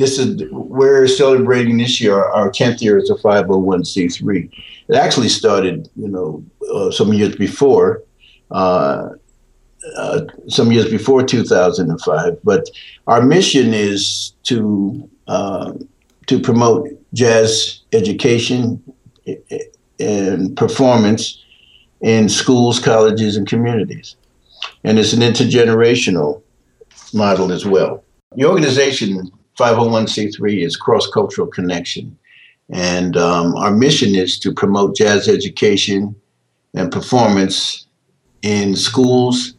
this 0.00 0.18
is 0.18 0.42
we're 0.50 1.06
celebrating 1.06 1.76
this 1.76 2.00
year 2.00 2.24
our 2.24 2.50
10th 2.50 2.80
year 2.80 2.98
as 2.98 3.10
a 3.10 3.14
501c3. 3.14 4.50
It 4.88 4.96
actually 4.96 5.28
started, 5.28 5.88
you 5.94 6.08
know, 6.08 6.42
uh, 6.74 6.90
some 6.90 7.12
years 7.12 7.36
before, 7.36 8.02
uh, 8.50 9.10
uh, 9.96 10.20
some 10.48 10.72
years 10.72 10.90
before 10.90 11.22
2005. 11.22 12.38
But 12.42 12.68
our 13.06 13.22
mission 13.22 13.74
is 13.74 14.32
to 14.44 15.08
uh, 15.28 15.72
to 16.26 16.40
promote 16.40 16.88
jazz 17.12 17.80
education 17.92 18.82
and 20.00 20.56
performance 20.56 21.44
in 22.00 22.28
schools, 22.28 22.78
colleges, 22.78 23.36
and 23.36 23.46
communities. 23.46 24.16
And 24.82 24.98
it's 24.98 25.12
an 25.12 25.20
intergenerational 25.20 26.42
model 27.12 27.52
as 27.52 27.66
well. 27.66 28.02
The 28.36 28.46
organization 28.46 29.30
501c3 29.60 30.64
is 30.64 30.76
Cross 30.76 31.08
Cultural 31.10 31.46
Connection. 31.46 32.16
And 32.70 33.16
um, 33.16 33.54
our 33.56 33.70
mission 33.70 34.14
is 34.14 34.38
to 34.40 34.52
promote 34.52 34.96
jazz 34.96 35.28
education 35.28 36.14
and 36.74 36.90
performance 36.90 37.86
in 38.42 38.74
schools, 38.74 39.54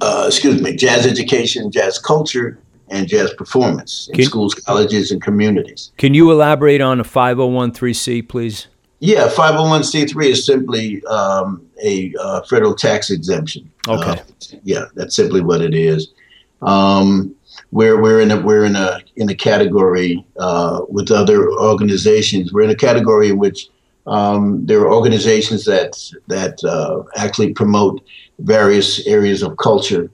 uh, 0.00 0.24
excuse 0.28 0.62
me, 0.62 0.76
jazz 0.76 1.06
education, 1.06 1.72
jazz 1.72 1.98
culture, 1.98 2.58
and 2.88 3.08
jazz 3.08 3.32
performance 3.32 4.08
in 4.08 4.16
can, 4.16 4.24
schools, 4.26 4.54
colleges, 4.54 5.10
and 5.10 5.22
communities. 5.22 5.92
Can 5.96 6.14
you 6.14 6.30
elaborate 6.30 6.82
on 6.82 7.00
a 7.00 7.04
501c, 7.04 8.28
please? 8.28 8.68
Yeah, 9.00 9.28
501c3 9.28 10.26
is 10.26 10.46
simply 10.46 11.02
um, 11.06 11.66
a 11.82 12.14
uh, 12.20 12.42
federal 12.42 12.74
tax 12.74 13.10
exemption. 13.10 13.68
Okay. 13.88 14.20
Uh, 14.20 14.58
yeah, 14.62 14.84
that's 14.94 15.16
simply 15.16 15.40
what 15.40 15.62
it 15.62 15.74
is. 15.74 16.12
Um, 16.60 17.34
we're 17.70 18.00
we're 18.00 18.20
in 18.20 18.30
a 18.30 18.40
we're 18.40 18.64
in 18.64 18.76
a 18.76 19.00
in 19.16 19.28
a 19.28 19.34
category 19.34 20.24
uh, 20.38 20.82
with 20.88 21.10
other 21.10 21.50
organizations. 21.52 22.52
We're 22.52 22.62
in 22.62 22.70
a 22.70 22.76
category 22.76 23.30
in 23.30 23.38
which 23.38 23.68
um, 24.06 24.64
there 24.66 24.80
are 24.80 24.92
organizations 24.92 25.64
that 25.64 25.96
that 26.28 26.62
uh, 26.64 27.02
actually 27.16 27.52
promote 27.54 28.02
various 28.38 29.06
areas 29.06 29.42
of 29.42 29.56
culture 29.56 30.10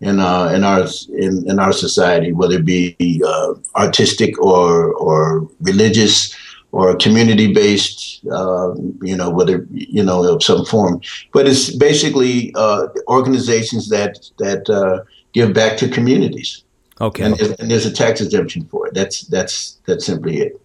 in 0.00 0.20
uh, 0.20 0.46
in 0.54 0.64
our 0.64 0.86
in, 1.16 1.48
in 1.48 1.58
our 1.58 1.72
society, 1.72 2.32
whether 2.32 2.56
it 2.56 2.64
be 2.64 2.96
uh, 3.24 3.54
artistic 3.76 4.38
or 4.40 4.92
or 4.94 5.48
religious 5.60 6.34
or 6.70 6.94
community 6.96 7.52
based, 7.52 8.20
uh, 8.30 8.74
you 9.00 9.16
know, 9.16 9.30
whether 9.30 9.66
you 9.70 10.02
know 10.02 10.22
of 10.34 10.42
some 10.42 10.64
form. 10.64 11.00
But 11.32 11.48
it's 11.48 11.74
basically 11.74 12.52
uh, 12.54 12.88
organizations 13.08 13.88
that 13.88 14.18
that 14.38 15.04
give 15.32 15.52
back 15.52 15.76
to 15.78 15.88
communities. 15.88 16.64
Okay. 17.00 17.24
And, 17.24 17.40
and, 17.40 17.70
there's 17.70 17.86
a 17.86 17.92
tax 17.92 18.20
exemption 18.20 18.64
for 18.64 18.88
it. 18.88 18.94
That's 18.94 19.20
that's 19.22 19.78
that's 19.86 20.04
simply 20.06 20.40
it. 20.40 20.60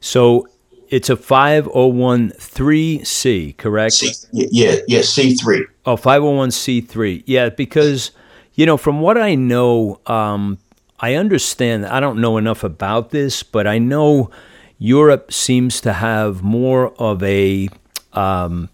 So 0.00 0.48
it's 0.88 1.10
a 1.10 1.16
501c, 1.16 3.56
correct? 3.56 3.94
C, 3.94 4.12
yeah, 4.32 4.76
yeah, 4.86 5.00
C3. 5.00 5.64
Oh, 5.86 5.96
501c3. 5.96 7.24
Yeah, 7.26 7.48
because 7.48 8.12
you 8.54 8.64
know, 8.66 8.76
from 8.76 9.00
what 9.00 9.18
I 9.18 9.34
know, 9.34 9.98
um, 10.06 10.58
I 11.00 11.14
understand. 11.14 11.86
I 11.86 11.98
don't 12.00 12.20
know 12.20 12.36
enough 12.36 12.62
about 12.62 13.10
this, 13.10 13.42
but 13.42 13.66
I 13.66 13.78
know 13.78 14.30
Europe 14.78 15.32
seems 15.32 15.80
to 15.80 15.94
have 15.94 16.42
more 16.42 16.92
of 17.00 17.22
a 17.22 17.70
um, 18.12 18.68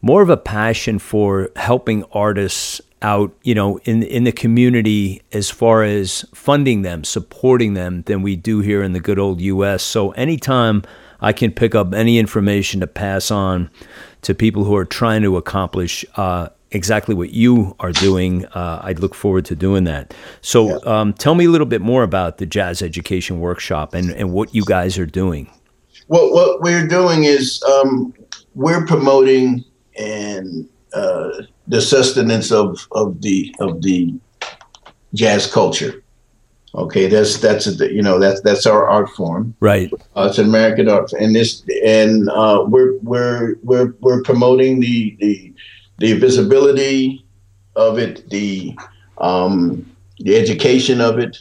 more 0.00 0.22
of 0.22 0.30
a 0.30 0.36
passion 0.36 1.00
for 1.00 1.50
helping 1.56 2.04
artists 2.12 2.80
out, 3.02 3.34
you 3.42 3.54
know, 3.54 3.78
in 3.84 4.02
in 4.02 4.24
the 4.24 4.32
community 4.32 5.22
as 5.32 5.50
far 5.50 5.82
as 5.82 6.24
funding 6.34 6.82
them, 6.82 7.04
supporting 7.04 7.74
them 7.74 8.02
than 8.02 8.22
we 8.22 8.36
do 8.36 8.60
here 8.60 8.82
in 8.82 8.92
the 8.92 9.00
good 9.00 9.18
old 9.18 9.40
U.S. 9.40 9.82
So 9.82 10.12
anytime 10.12 10.82
I 11.20 11.32
can 11.32 11.52
pick 11.52 11.74
up 11.74 11.94
any 11.94 12.18
information 12.18 12.80
to 12.80 12.86
pass 12.86 13.30
on 13.30 13.70
to 14.22 14.34
people 14.34 14.64
who 14.64 14.76
are 14.76 14.84
trying 14.84 15.22
to 15.22 15.36
accomplish 15.36 16.04
uh, 16.16 16.48
exactly 16.70 17.14
what 17.14 17.30
you 17.30 17.74
are 17.80 17.92
doing, 17.92 18.44
uh, 18.46 18.80
I'd 18.82 18.98
look 18.98 19.14
forward 19.14 19.44
to 19.46 19.56
doing 19.56 19.84
that. 19.84 20.14
So 20.40 20.68
yeah. 20.68 21.00
um, 21.00 21.12
tell 21.12 21.34
me 21.34 21.44
a 21.44 21.50
little 21.50 21.66
bit 21.66 21.80
more 21.80 22.02
about 22.02 22.38
the 22.38 22.46
Jazz 22.46 22.82
Education 22.82 23.40
Workshop 23.40 23.94
and, 23.94 24.10
and 24.10 24.32
what 24.32 24.54
you 24.54 24.64
guys 24.64 24.98
are 24.98 25.06
doing. 25.06 25.50
Well, 26.08 26.32
what 26.32 26.60
we're 26.60 26.86
doing 26.86 27.24
is 27.24 27.62
um, 27.64 28.14
we're 28.54 28.84
promoting 28.86 29.64
and 29.98 30.68
uh, 30.96 31.42
the 31.68 31.80
sustenance 31.80 32.50
of, 32.50 32.88
of 32.92 33.20
the 33.20 33.54
of 33.60 33.82
the 33.82 34.14
jazz 35.14 35.50
culture. 35.50 36.02
Okay, 36.74 37.06
that's 37.06 37.38
that's 37.38 37.66
a, 37.66 37.92
you 37.92 38.02
know 38.02 38.18
that's 38.18 38.40
that's 38.40 38.66
our 38.66 38.86
art 38.86 39.08
form. 39.10 39.54
Right. 39.60 39.92
Uh, 40.16 40.26
it's 40.28 40.38
an 40.38 40.46
American 40.46 40.88
art, 40.88 41.12
and 41.12 41.34
this 41.34 41.62
and 41.84 42.28
uh, 42.30 42.64
we're 42.66 42.96
we're 42.98 43.56
we're 43.62 43.94
we're 44.00 44.22
promoting 44.22 44.80
the 44.80 45.16
the 45.20 45.52
the 45.98 46.12
visibility 46.14 47.24
of 47.76 47.98
it, 47.98 48.28
the 48.30 48.76
um, 49.18 49.90
the 50.18 50.36
education 50.36 51.00
of 51.00 51.18
it, 51.18 51.38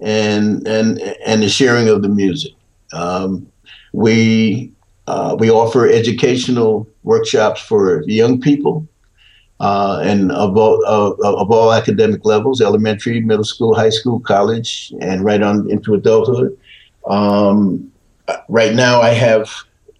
and 0.00 0.66
and 0.66 1.00
and 1.26 1.42
the 1.42 1.48
sharing 1.48 1.88
of 1.88 2.02
the 2.02 2.08
music. 2.08 2.52
Um, 2.92 3.46
we 3.92 4.72
uh, 5.06 5.36
we 5.38 5.50
offer 5.50 5.88
educational 5.88 6.88
workshops 7.02 7.60
for 7.60 8.02
young 8.06 8.40
people 8.40 8.86
uh, 9.62 10.00
and 10.04 10.32
of 10.32 10.56
all, 10.56 10.84
uh, 10.84 11.12
of 11.40 11.50
all 11.50 11.72
academic 11.72 12.24
levels 12.24 12.60
elementary, 12.60 13.20
middle 13.20 13.44
school, 13.44 13.74
high 13.74 13.90
school, 13.90 14.18
college, 14.18 14.92
and 15.00 15.24
right 15.24 15.40
on 15.40 15.70
into 15.70 15.94
adulthood. 15.94 16.58
Um, 17.08 17.90
right 18.48 18.74
now, 18.74 19.00
I 19.00 19.10
have, 19.10 19.54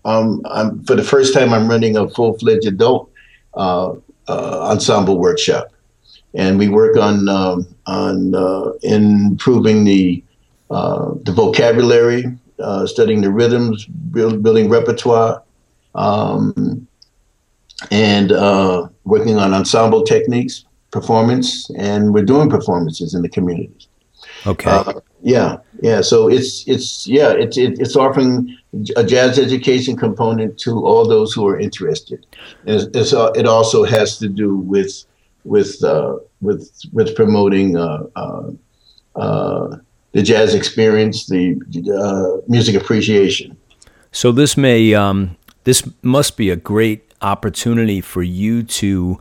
um, 0.04 0.42
I'm, 0.46 0.82
for 0.82 0.96
the 0.96 1.04
first 1.04 1.32
time, 1.32 1.52
I'm 1.52 1.68
running 1.68 1.96
a 1.96 2.08
full 2.08 2.36
fledged 2.38 2.66
adult 2.66 3.08
uh, 3.54 3.92
uh, 4.26 4.70
ensemble 4.70 5.18
workshop. 5.18 5.68
And 6.34 6.58
we 6.58 6.68
work 6.68 6.96
on 6.96 7.28
um, 7.28 7.66
on 7.86 8.34
uh, 8.34 8.72
improving 8.82 9.84
the 9.84 10.24
the 10.70 11.32
vocabulary, 11.36 12.24
studying 12.86 13.20
the 13.20 13.30
rhythms, 13.30 13.86
build, 13.86 14.42
building 14.42 14.68
repertoire, 14.68 15.42
um, 15.94 16.86
and 17.90 18.32
uh, 18.32 18.88
working 19.04 19.36
on 19.36 19.52
ensemble 19.54 20.02
techniques, 20.04 20.64
performance, 20.90 21.68
and 21.76 22.14
we're 22.14 22.24
doing 22.24 22.48
performances 22.48 23.14
in 23.14 23.22
the 23.22 23.28
communities. 23.28 23.88
Okay. 24.46 24.70
Uh, 24.70 25.00
yeah, 25.22 25.58
yeah. 25.80 26.00
So 26.00 26.28
it's 26.28 26.66
it's 26.66 27.06
yeah 27.06 27.32
it's 27.32 27.56
it, 27.56 27.78
it's 27.78 27.96
offering 27.96 28.56
a 28.96 29.04
jazz 29.04 29.38
education 29.38 29.96
component 29.96 30.58
to 30.60 30.84
all 30.84 31.06
those 31.06 31.32
who 31.32 31.46
are 31.46 31.58
interested. 31.58 32.26
It's, 32.66 32.84
it's, 32.96 33.12
uh, 33.12 33.30
it 33.34 33.46
also 33.46 33.84
has 33.84 34.18
to 34.18 34.28
do 34.28 34.56
with 34.56 35.04
with 35.44 35.82
uh, 35.84 36.16
with 36.40 36.70
with 36.92 37.14
promoting 37.14 37.76
uh, 37.76 38.04
uh, 38.16 38.50
uh 39.14 39.76
the 40.12 40.22
jazz 40.22 40.54
experience, 40.54 41.26
the 41.26 42.42
music 42.48 42.74
appreciation. 42.80 43.56
So 44.12 44.30
this 44.30 44.56
may 44.56 44.94
um, 44.94 45.36
this 45.64 45.88
must 46.02 46.36
be 46.36 46.50
a 46.50 46.56
great 46.56 47.12
opportunity 47.22 48.00
for 48.00 48.22
you 48.22 48.62
to 48.62 49.18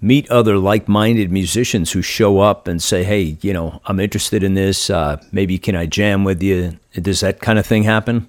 meet 0.00 0.28
other 0.30 0.58
like-minded 0.58 1.30
musicians 1.30 1.92
who 1.92 2.02
show 2.02 2.40
up 2.40 2.66
and 2.66 2.82
say, 2.82 3.04
"Hey, 3.04 3.36
you 3.40 3.52
know, 3.52 3.80
I'm 3.86 4.00
interested 4.00 4.42
in 4.42 4.54
this. 4.54 4.90
Uh, 4.90 5.22
maybe 5.30 5.58
can 5.58 5.76
I 5.76 5.86
jam 5.86 6.24
with 6.24 6.42
you?" 6.42 6.78
Does 6.94 7.20
that 7.20 7.40
kind 7.40 7.58
of 7.58 7.64
thing 7.64 7.84
happen? 7.84 8.28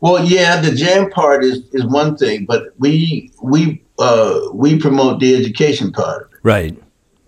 Well, 0.00 0.24
yeah, 0.24 0.60
the 0.60 0.72
jam 0.72 1.10
part 1.10 1.44
is, 1.44 1.62
is 1.72 1.84
one 1.86 2.16
thing, 2.16 2.44
but 2.44 2.74
we 2.78 3.30
we 3.40 3.82
uh, 3.98 4.40
we 4.52 4.78
promote 4.78 5.20
the 5.20 5.36
education 5.36 5.92
part. 5.92 6.28
Right. 6.42 6.76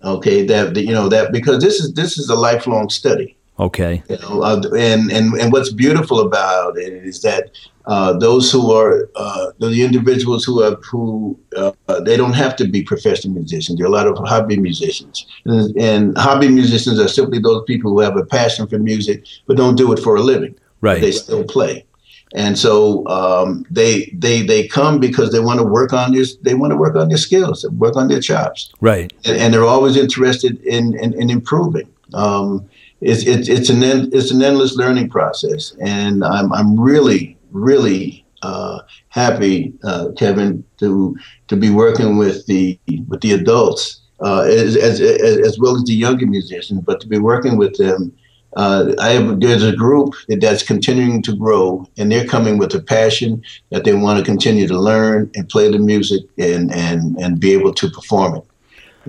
Okay. 0.03 0.45
That 0.45 0.75
you 0.75 0.91
know 0.91 1.07
that 1.07 1.31
because 1.31 1.63
this 1.63 1.79
is 1.79 1.93
this 1.93 2.17
is 2.17 2.29
a 2.29 2.35
lifelong 2.35 2.89
study. 2.89 3.37
Okay. 3.59 4.03
You 4.09 4.17
know, 4.17 4.41
uh, 4.41 4.61
and 4.77 5.11
and 5.11 5.33
and 5.35 5.51
what's 5.51 5.71
beautiful 5.71 6.19
about 6.19 6.77
it 6.77 6.91
is 6.91 7.21
that 7.21 7.51
uh, 7.85 8.13
those 8.13 8.51
who 8.51 8.71
are 8.73 9.09
uh, 9.15 9.51
the 9.59 9.83
individuals 9.83 10.43
who 10.43 10.61
have 10.61 10.83
who 10.83 11.39
uh, 11.55 11.71
they 12.01 12.17
don't 12.17 12.33
have 12.33 12.55
to 12.57 12.67
be 12.67 12.83
professional 12.83 13.33
musicians. 13.33 13.77
There 13.77 13.85
are 13.85 13.89
a 13.89 13.91
lot 13.91 14.07
of 14.07 14.17
hobby 14.17 14.57
musicians, 14.57 15.25
and, 15.45 15.75
and, 15.77 16.17
hobby 16.17 16.49
musicians 16.49 16.99
are 16.99 17.07
simply 17.07 17.39
those 17.39 17.63
people 17.65 17.91
who 17.91 17.99
have 17.99 18.17
a 18.17 18.25
passion 18.25 18.67
for 18.67 18.77
music 18.77 19.23
but 19.45 19.55
don't 19.55 19.75
do 19.75 19.93
it 19.93 19.99
for 19.99 20.15
a 20.15 20.21
living. 20.21 20.55
Right. 20.81 20.99
They 20.99 21.11
still 21.11 21.45
play, 21.45 21.85
and 22.33 22.57
so 22.57 23.07
um, 23.07 23.65
they 23.71 24.11
they 24.13 24.41
they 24.41 24.67
come 24.67 24.99
because 24.99 25.31
they 25.31 25.39
want 25.39 25.59
to 25.59 25.65
work 25.65 25.93
on 25.93 26.11
their 26.11 26.25
they 26.41 26.55
want 26.55 26.71
to 26.71 26.77
work 26.77 26.97
on 26.97 27.07
their 27.07 27.17
skills, 27.17 27.65
work 27.77 27.95
on 27.95 28.09
their 28.09 28.19
chops. 28.19 28.73
Right. 28.81 29.13
And, 29.23 29.37
and 29.37 29.53
they're 29.53 29.63
always 29.63 29.95
interested 29.95 30.59
in 30.63 30.99
in, 30.99 31.13
in 31.13 31.29
improving. 31.29 31.87
Um, 32.13 32.67
it's, 33.05 33.23
it's, 33.23 33.47
it's 33.49 33.69
an 33.69 33.83
it's 33.83 34.31
an 34.31 34.41
endless 34.41 34.75
learning 34.75 35.09
process, 35.09 35.75
and 35.79 36.23
I'm 36.23 36.51
I'm 36.51 36.79
really 36.79 37.37
really 37.51 38.25
uh, 38.41 38.79
happy, 39.09 39.73
uh, 39.83 40.09
Kevin, 40.17 40.63
to 40.79 41.15
to 41.47 41.55
be 41.55 41.69
working 41.69 42.17
with 42.17 42.45
the 42.47 42.79
with 43.07 43.21
the 43.21 43.33
adults 43.33 44.01
uh, 44.21 44.41
as, 44.41 44.75
as, 44.75 45.01
as 45.01 45.59
well 45.59 45.75
as 45.75 45.83
the 45.83 45.93
younger 45.93 46.25
musicians, 46.25 46.81
but 46.81 46.99
to 47.01 47.07
be 47.07 47.19
working 47.19 47.57
with 47.57 47.77
them 47.77 48.11
uh, 48.55 48.93
I 48.99 49.09
have 49.09 49.39
there's 49.39 49.63
a 49.63 49.75
group 49.75 50.15
that, 50.27 50.39
that's 50.41 50.63
continuing 50.63 51.21
to 51.23 51.35
grow, 51.35 51.85
and 51.97 52.11
they're 52.11 52.25
coming 52.25 52.57
with 52.57 52.73
a 52.73 52.81
passion 52.81 53.43
that 53.69 53.83
they 53.83 53.93
want 53.93 54.17
to 54.19 54.25
continue 54.25 54.67
to 54.67 54.79
learn 54.79 55.29
and 55.35 55.47
play 55.49 55.69
the 55.69 55.79
music 55.79 56.21
and 56.37 56.73
and 56.73 57.17
and 57.17 57.39
be 57.39 57.53
able 57.53 57.73
to 57.73 57.89
perform 57.89 58.35
it. 58.35 58.43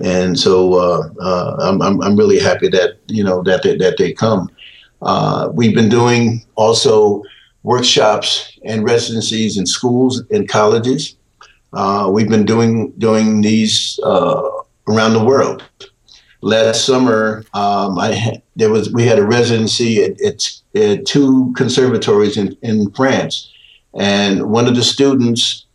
And 0.03 0.37
so 0.37 0.75
uh, 0.75 1.09
uh, 1.19 1.55
I'm, 1.59 2.01
I'm 2.01 2.15
really 2.15 2.39
happy 2.39 2.67
that 2.69 2.97
you 3.07 3.23
know 3.23 3.41
that 3.43 3.63
they, 3.63 3.75
that 3.77 3.97
they 3.97 4.13
come. 4.13 4.49
Uh, 5.01 5.49
we've 5.53 5.75
been 5.75 5.89
doing 5.89 6.45
also 6.55 7.23
workshops 7.63 8.57
and 8.63 8.83
residencies 8.83 9.57
in 9.57 9.65
schools 9.65 10.23
and 10.31 10.47
colleges. 10.47 11.15
Uh, 11.73 12.09
we've 12.11 12.29
been 12.29 12.45
doing 12.45 12.91
doing 12.97 13.41
these 13.41 13.99
uh, 14.03 14.49
around 14.87 15.13
the 15.13 15.23
world 15.23 15.63
last 16.41 16.85
summer, 16.85 17.43
um, 17.53 17.97
I 17.97 18.41
there 18.55 18.69
was 18.69 18.91
we 18.91 19.05
had 19.05 19.19
a 19.19 19.25
residency 19.25 20.03
at, 20.03 20.19
at, 20.21 20.49
at, 20.75 21.05
two 21.05 21.53
conservatories 21.55 22.37
in, 22.37 22.57
in 22.61 22.91
France, 22.91 23.51
and 23.93 24.49
one 24.49 24.67
of 24.67 24.75
the 24.75 24.83
students 24.83 25.65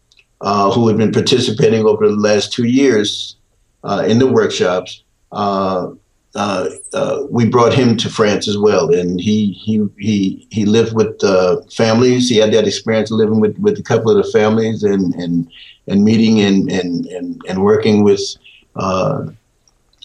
uh, 0.41 0.71
who 0.71 0.89
had 0.89 0.97
been 0.97 1.13
participating 1.13 1.85
over 1.85 2.09
the 2.09 2.17
last 2.17 2.53
two 2.53 2.65
years 2.65 3.37
uh, 3.85 4.05
in 4.07 4.19
the 4.19 4.27
workshops, 4.27 5.03
uh, 5.33 5.91
uh, 6.35 6.69
uh 6.95 7.27
we 7.31 7.47
brought 7.47 7.75
him 7.75 7.97
to 7.97 8.09
France 8.09 8.49
as 8.49 8.57
well, 8.57 8.93
and 8.93 9.21
he 9.21 9.53
he 9.53 9.87
he 9.99 10.47
he 10.51 10.65
lived 10.65 10.95
with 10.95 11.21
families. 11.73 12.29
He 12.29 12.37
had 12.37 12.53
that 12.53 12.67
experience 12.67 13.11
living 13.11 13.41
with, 13.41 13.59
with 13.59 13.79
a 13.79 13.83
couple 13.83 14.11
of 14.11 14.25
the 14.25 14.31
families 14.33 14.83
and 14.83 15.15
and 15.17 15.51
and 15.89 16.05
meeting 16.05 16.41
and 16.41 16.71
and 16.71 17.07
and, 17.07 17.43
and 17.49 17.63
working 17.63 18.03
with 18.03 18.21
uh, 18.77 19.27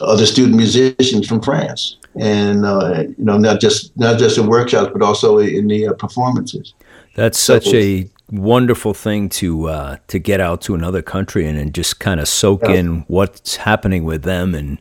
other 0.02 0.26
student 0.26 0.56
musicians 0.56 1.28
from 1.28 1.42
France, 1.42 1.98
and 2.20 2.66
uh, 2.66 3.04
you 3.18 3.24
know, 3.24 3.38
not 3.38 3.60
just 3.60 3.96
not 3.98 4.20
just 4.20 4.38
in 4.38 4.48
workshops, 4.48 4.92
but 4.92 5.02
also 5.02 5.40
in 5.40 5.68
the 5.68 5.88
uh, 5.88 5.94
performances. 5.94 6.74
That's 7.16 7.40
such 7.40 7.66
so, 7.66 7.76
a 7.76 8.10
wonderful 8.32 8.94
thing 8.94 9.30
to 9.30 9.70
uh, 9.70 9.98
to 10.08 10.20
get 10.20 10.40
out 10.40 10.62
to 10.62 10.76
another 10.76 11.02
country 11.02 11.48
and, 11.48 11.58
and 11.58 11.74
just 11.74 12.00
kind 12.00 12.20
of 12.20 12.28
soak 12.28 12.62
yeah. 12.64 12.76
in 12.76 13.00
what's 13.08 13.58
happening 13.58 14.04
with 14.04 14.24
them 14.24 14.54
and 14.54 14.80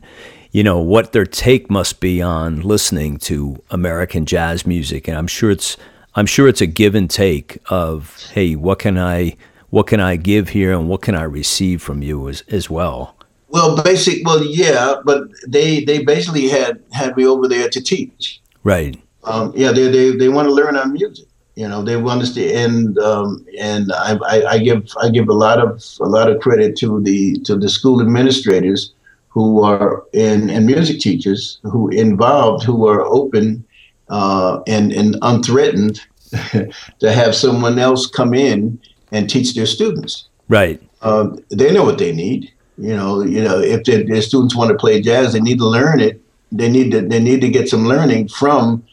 you 0.51 0.63
know 0.63 0.79
what 0.79 1.11
their 1.13 1.25
take 1.25 1.69
must 1.69 1.99
be 1.99 2.21
on 2.21 2.61
listening 2.61 3.17
to 3.17 3.61
American 3.69 4.25
jazz 4.25 4.65
music. 4.65 5.07
And 5.07 5.17
I'm 5.17 5.27
sure 5.27 5.51
it's 5.51 5.77
I'm 6.15 6.25
sure 6.25 6.47
it's 6.47 6.61
a 6.61 6.67
give 6.67 6.95
and 6.95 7.09
take 7.09 7.59
of 7.69 8.29
hey, 8.31 8.55
what 8.55 8.79
can 8.79 8.97
I 8.97 9.37
what 9.69 9.87
can 9.87 9.99
I 9.99 10.15
give 10.15 10.49
here 10.49 10.73
and 10.73 10.89
what 10.89 11.01
can 11.01 11.15
I 11.15 11.23
receive 11.23 11.81
from 11.81 12.01
you 12.01 12.27
as 12.29 12.41
as 12.49 12.69
well. 12.69 13.15
Well, 13.49 13.81
basic. 13.81 14.25
Well, 14.25 14.43
yeah, 14.43 14.95
but 15.05 15.23
they 15.47 15.83
they 15.83 16.03
basically 16.03 16.49
had 16.49 16.81
had 16.91 17.15
me 17.15 17.25
over 17.25 17.47
there 17.47 17.69
to 17.69 17.81
teach. 17.81 18.41
Right. 18.63 19.01
Um, 19.23 19.53
yeah, 19.55 19.71
they 19.71 19.89
they 19.89 20.11
they 20.11 20.29
want 20.29 20.47
to 20.47 20.53
learn 20.53 20.75
our 20.75 20.87
music. 20.87 21.27
You 21.57 21.67
know, 21.67 21.81
they 21.81 21.97
want 21.97 22.21
us 22.21 22.33
to 22.35 22.53
and 22.53 22.97
um, 22.99 23.45
and 23.59 23.91
I, 23.91 24.17
I, 24.33 24.35
I 24.53 24.57
give 24.59 24.87
I 25.01 25.09
give 25.09 25.27
a 25.27 25.33
lot 25.33 25.59
of 25.59 25.83
a 25.99 26.09
lot 26.17 26.29
of 26.31 26.39
credit 26.39 26.77
to 26.77 27.01
the 27.01 27.39
to 27.45 27.55
the 27.55 27.67
school 27.67 28.01
administrators 28.01 28.93
who 29.29 29.63
are 29.63 30.03
in 30.13 30.49
and 30.49 30.65
music 30.65 30.99
teachers 30.99 31.59
who 31.63 31.89
involved 31.89 32.63
who 32.63 32.87
are 32.87 33.01
open 33.01 33.65
uh, 34.09 34.61
and 34.67 34.93
and 34.93 35.15
unthreatened 35.23 35.99
to 36.99 37.11
have 37.11 37.33
someone 37.33 37.79
else 37.79 38.05
come 38.05 38.33
in 38.33 38.79
and 39.11 39.29
teach 39.29 39.55
their 39.55 39.65
students. 39.65 40.27
Right. 40.49 40.79
Um, 41.01 41.39
they 41.49 41.71
know 41.73 41.83
what 41.83 41.97
they 41.97 42.13
need 42.13 42.51
you 42.77 42.95
know, 42.95 43.23
you 43.23 43.43
know, 43.43 43.59
if 43.59 43.83
their 43.85 44.21
students 44.21 44.55
want 44.55 44.69
to 44.69 44.77
play 44.77 45.01
jazz, 45.01 45.33
they 45.33 45.39
need 45.39 45.57
to 45.57 45.65
learn 45.65 45.99
it. 45.99 46.21
They 46.51 46.69
need 46.69 46.91
to 46.91 47.01
they 47.01 47.19
need 47.19 47.41
to 47.41 47.49
get 47.49 47.67
some 47.67 47.85
learning 47.85 48.29
from 48.29 48.83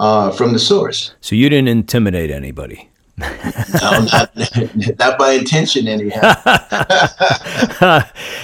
uh, 0.00 0.32
from 0.32 0.52
the 0.52 0.58
source. 0.58 1.14
So 1.20 1.36
you 1.36 1.48
didn't 1.48 1.68
intimidate 1.68 2.30
anybody. 2.30 2.88
no, 3.18 3.26
not, 4.10 4.30
not 4.98 5.18
by 5.18 5.32
intention, 5.32 5.86
anyhow. 5.86 6.20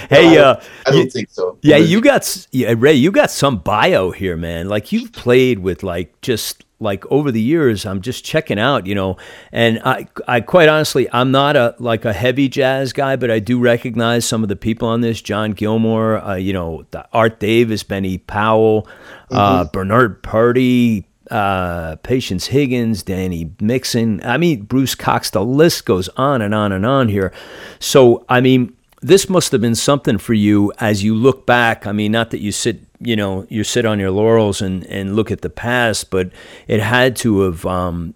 hey, 0.09 0.37
uh, 0.37 0.55
I 0.85 0.91
don't 0.91 0.95
you, 0.97 1.09
think 1.09 1.29
so. 1.31 1.57
Yeah, 1.63 1.77
you 1.77 1.99
got 1.99 2.47
yeah, 2.51 2.75
Ray. 2.77 2.93
You 2.93 3.11
got 3.11 3.31
some 3.31 3.57
bio 3.57 4.11
here, 4.11 4.37
man. 4.37 4.69
Like 4.69 4.91
you've 4.91 5.11
played 5.13 5.57
with 5.59 5.81
like 5.81 6.21
just 6.21 6.63
like 6.79 7.05
over 7.07 7.31
the 7.31 7.41
years, 7.41 7.87
I'm 7.87 8.01
just 8.01 8.23
checking 8.23 8.59
out, 8.59 8.85
you 8.85 8.93
know, 8.93 9.17
and 9.51 9.81
I, 9.83 10.07
I 10.27 10.41
quite 10.41 10.69
honestly, 10.69 11.07
I'm 11.11 11.31
not 11.31 11.55
a 11.55 11.75
like 11.79 12.05
a 12.05 12.13
heavy 12.13 12.47
jazz 12.47 12.93
guy, 12.93 13.15
but 13.15 13.31
I 13.31 13.39
do 13.39 13.59
recognize 13.59 14.25
some 14.25 14.43
of 14.43 14.49
the 14.49 14.55
people 14.55 14.87
on 14.87 15.01
this: 15.01 15.21
John 15.21 15.53
Gilmore, 15.53 16.17
uh, 16.17 16.35
you 16.35 16.53
know, 16.53 16.85
Art 17.13 17.39
Davis, 17.39 17.81
Benny 17.81 18.19
Powell, 18.19 18.87
uh, 19.31 19.33
mm-hmm. 19.33 19.37
uh, 19.37 19.63
Bernard 19.65 20.21
Purdie, 20.21 21.06
uh, 21.29 21.97
Patience 21.97 22.47
Higgins, 22.47 23.03
Danny 23.03 23.51
Mixon. 23.59 24.21
I 24.23 24.37
mean, 24.37 24.63
Bruce 24.63 24.95
Cox. 24.95 25.29
The 25.29 25.43
list 25.43 25.85
goes 25.85 26.09
on 26.09 26.41
and 26.41 26.53
on 26.53 26.71
and 26.71 26.85
on 26.85 27.09
here. 27.09 27.33
So, 27.79 28.25
I 28.29 28.41
mean, 28.41 28.75
this 29.01 29.29
must 29.29 29.51
have 29.51 29.61
been 29.61 29.75
something 29.75 30.17
for 30.17 30.33
you 30.33 30.73
as 30.79 31.03
you 31.03 31.15
look 31.15 31.45
back. 31.45 31.85
I 31.85 31.91
mean, 31.91 32.11
not 32.11 32.31
that 32.31 32.39
you 32.39 32.51
sit 32.51 32.81
you 32.99 33.15
know 33.15 33.45
you 33.49 33.63
sit 33.63 33.85
on 33.85 33.99
your 33.99 34.11
laurels 34.11 34.61
and 34.61 34.85
and 34.87 35.15
look 35.15 35.31
at 35.31 35.41
the 35.41 35.49
past, 35.49 36.09
but 36.09 36.31
it 36.67 36.79
had 36.79 37.15
to 37.17 37.41
have 37.41 37.65
um, 37.65 38.13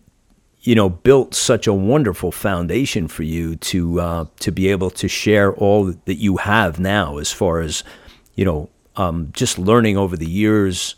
you 0.61 0.75
know 0.75 0.89
built 0.89 1.33
such 1.33 1.67
a 1.67 1.73
wonderful 1.73 2.31
foundation 2.31 3.07
for 3.07 3.23
you 3.23 3.55
to 3.57 3.99
uh, 3.99 4.25
to 4.39 4.51
be 4.51 4.67
able 4.69 4.89
to 4.91 5.07
share 5.07 5.53
all 5.53 5.85
that 6.05 6.15
you 6.15 6.37
have 6.37 6.79
now, 6.79 7.17
as 7.17 7.31
far 7.31 7.61
as 7.61 7.83
you 8.35 8.45
know, 8.45 8.69
um, 8.95 9.29
just 9.33 9.59
learning 9.59 9.97
over 9.97 10.17
the 10.17 10.29
years 10.29 10.95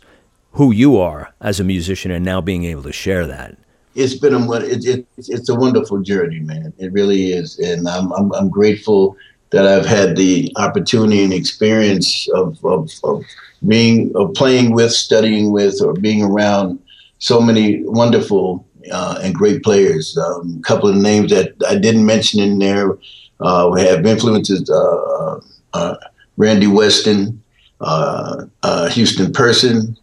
who 0.54 0.72
you 0.72 0.96
are 0.96 1.32
as 1.40 1.60
a 1.60 1.64
musician, 1.64 2.10
and 2.10 2.24
now 2.24 2.40
being 2.40 2.64
able 2.64 2.82
to 2.82 2.92
share 2.92 3.26
that. 3.26 3.56
It's 3.94 4.14
been 4.14 4.34
a 4.34 4.52
it, 4.52 4.84
it, 4.84 5.06
it's 5.16 5.48
a 5.48 5.54
wonderful 5.54 6.00
journey, 6.00 6.40
man. 6.40 6.72
It 6.78 6.92
really 6.92 7.32
is, 7.32 7.58
and 7.58 7.88
I'm 7.88 8.12
I'm, 8.12 8.32
I'm 8.32 8.48
grateful 8.48 9.16
that 9.50 9.66
I've 9.66 9.86
had 9.86 10.16
the 10.16 10.52
opportunity 10.56 11.22
and 11.22 11.32
experience 11.32 12.28
of, 12.30 12.64
of, 12.64 12.90
of 13.04 13.24
being 13.68 14.10
of 14.16 14.34
playing 14.34 14.72
with, 14.72 14.90
studying 14.92 15.52
with, 15.52 15.80
or 15.80 15.92
being 15.92 16.24
around 16.24 16.80
so 17.18 17.40
many 17.40 17.84
wonderful 17.84 18.66
uh, 18.90 19.20
and 19.22 19.34
great 19.34 19.62
players. 19.62 20.16
A 20.16 20.24
um, 20.24 20.60
couple 20.62 20.88
of 20.88 20.96
names 20.96 21.30
that 21.30 21.54
I 21.68 21.76
didn't 21.76 22.04
mention 22.04 22.40
in 22.40 22.58
there 22.58 22.98
uh, 23.40 23.72
have 23.72 24.06
influences: 24.06 24.68
uh, 24.68 25.40
uh 25.72 25.96
Randy 26.36 26.66
Weston, 26.66 27.40
uh, 27.80 28.46
uh, 28.62 28.88
Houston 28.90 29.32
Person. 29.32 29.96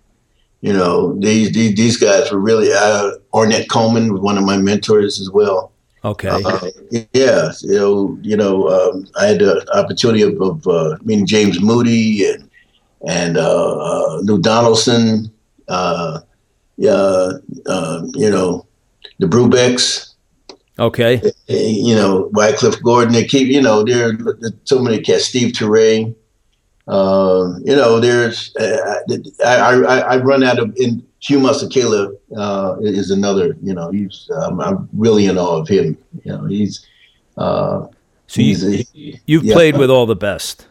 You 0.61 0.73
know, 0.73 1.19
these, 1.19 1.51
these 1.53 1.75
these 1.75 1.97
guys 1.97 2.31
were 2.31 2.39
really 2.39 2.67
Ornette 3.33 3.67
Coleman 3.67 4.13
was 4.13 4.21
one 4.21 4.37
of 4.37 4.43
my 4.43 4.57
mentors 4.57 5.19
as 5.19 5.29
well. 5.31 5.71
Okay. 6.03 6.29
yeah, 7.13 7.51
you 7.61 7.75
know, 7.75 8.17
you 8.21 8.37
know, 8.37 8.69
um, 8.69 9.07
I 9.19 9.27
had 9.27 9.39
the 9.39 9.67
opportunity 9.75 10.23
of, 10.23 10.41
of 10.41 11.05
meeting 11.05 11.25
James 11.25 11.61
Moody 11.61 12.27
and 12.29 12.49
and 13.07 13.37
uh, 13.37 13.77
uh, 13.77 14.19
Lou 14.21 14.39
Donaldson, 14.39 15.31
uh, 15.67 16.19
uh, 16.87 17.33
uh, 17.65 18.01
you 18.13 18.29
know, 18.29 18.65
the 19.19 19.27
Brubecks. 19.27 20.13
Okay. 20.79 21.21
Eh, 21.23 21.31
eh, 21.49 21.67
you 21.67 21.95
know, 21.95 22.29
Wycliffe 22.33 22.81
Gordon. 22.81 23.13
They 23.13 23.25
keep, 23.25 23.47
you 23.47 23.61
know, 23.61 23.83
there 23.83 24.09
are 24.09 24.51
so 24.63 24.79
many 24.79 24.99
cats. 25.01 25.25
Steve 25.25 25.53
Turre. 25.53 26.15
Uh, 26.91 27.57
you 27.63 27.73
know, 27.73 28.01
there's 28.01 28.53
uh, 28.57 28.99
I, 29.45 29.75
I, 29.75 29.99
I 29.99 30.17
run 30.17 30.43
out 30.43 30.59
of 30.59 30.75
in 30.75 31.01
Hugh 31.21 31.39
Masekela 31.39 32.13
uh, 32.35 32.75
is 32.81 33.11
another. 33.11 33.55
You 33.63 33.73
know, 33.73 33.91
he's 33.91 34.29
um, 34.35 34.59
I'm 34.59 34.89
really 34.91 35.25
in 35.25 35.37
awe 35.37 35.61
of 35.61 35.69
him. 35.69 35.97
You 36.25 36.33
know, 36.33 36.45
he's. 36.45 36.85
Uh, 37.37 37.87
so 38.27 38.41
you, 38.41 38.83
you've 39.25 39.43
yeah. 39.43 39.53
played 39.53 39.77
with 39.77 39.89
all 39.89 40.05
the 40.05 40.15
best. 40.15 40.67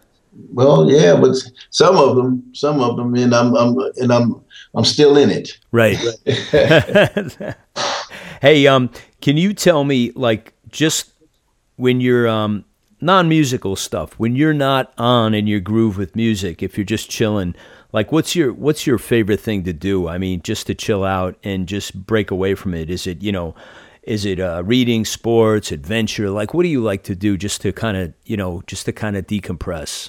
Well, 0.53 0.91
yeah, 0.91 1.19
but 1.19 1.37
some 1.71 1.97
of 1.97 2.17
them, 2.17 2.43
some 2.55 2.81
of 2.81 2.97
them, 2.97 3.15
and 3.15 3.35
I'm, 3.35 3.55
I'm, 3.55 3.77
and 3.97 4.13
I'm, 4.13 4.43
I'm 4.75 4.85
still 4.85 5.17
in 5.17 5.29
it. 5.29 5.59
Right. 5.73 5.99
hey, 8.41 8.67
um, 8.67 8.91
can 9.21 9.37
you 9.37 9.53
tell 9.53 9.85
me, 9.85 10.13
like, 10.13 10.55
just 10.71 11.13
when 11.77 12.01
you're 12.01 12.29
um, 12.29 12.65
non-musical 13.01 13.77
stuff, 13.77 14.13
when 14.19 14.37
you're 14.37 14.55
not 14.55 14.93
on 14.99 15.35
in 15.35 15.47
your 15.47 15.61
groove 15.61 15.97
with 15.97 16.17
music, 16.17 16.63
if 16.63 16.77
you're 16.77 16.85
just 16.85 17.11
chilling, 17.11 17.55
like, 17.93 18.13
what's 18.13 18.37
your 18.37 18.53
what's 18.53 18.87
your 18.87 18.99
favorite 18.99 19.41
thing 19.41 19.65
to 19.65 19.73
do? 19.73 20.09
I 20.09 20.19
mean, 20.19 20.43
just 20.43 20.67
to 20.69 20.75
chill 20.75 21.05
out 21.05 21.37
and 21.43 21.67
just 21.67 22.07
break 22.07 22.31
away 22.31 22.55
from 22.55 22.75
it. 22.75 22.91
Is 22.91 23.07
it 23.07 23.23
you 23.23 23.33
know? 23.33 23.55
Is 24.03 24.25
it 24.25 24.41
uh, 24.41 24.63
reading, 24.65 25.05
sports, 25.05 25.71
adventure? 25.71 26.31
Like, 26.31 26.55
what 26.55 26.63
do 26.63 26.71
you 26.71 26.81
like 26.81 27.03
to 27.05 27.15
do 27.15 27.37
just 27.37 27.61
to 27.61 27.71
kind 27.71 27.99
of, 27.99 28.15
you 28.25 28.35
know, 28.35 28.63
just 28.67 28.87
to 28.87 28.93
kind 28.93 29.15
of 29.15 29.27
decompress? 29.27 30.09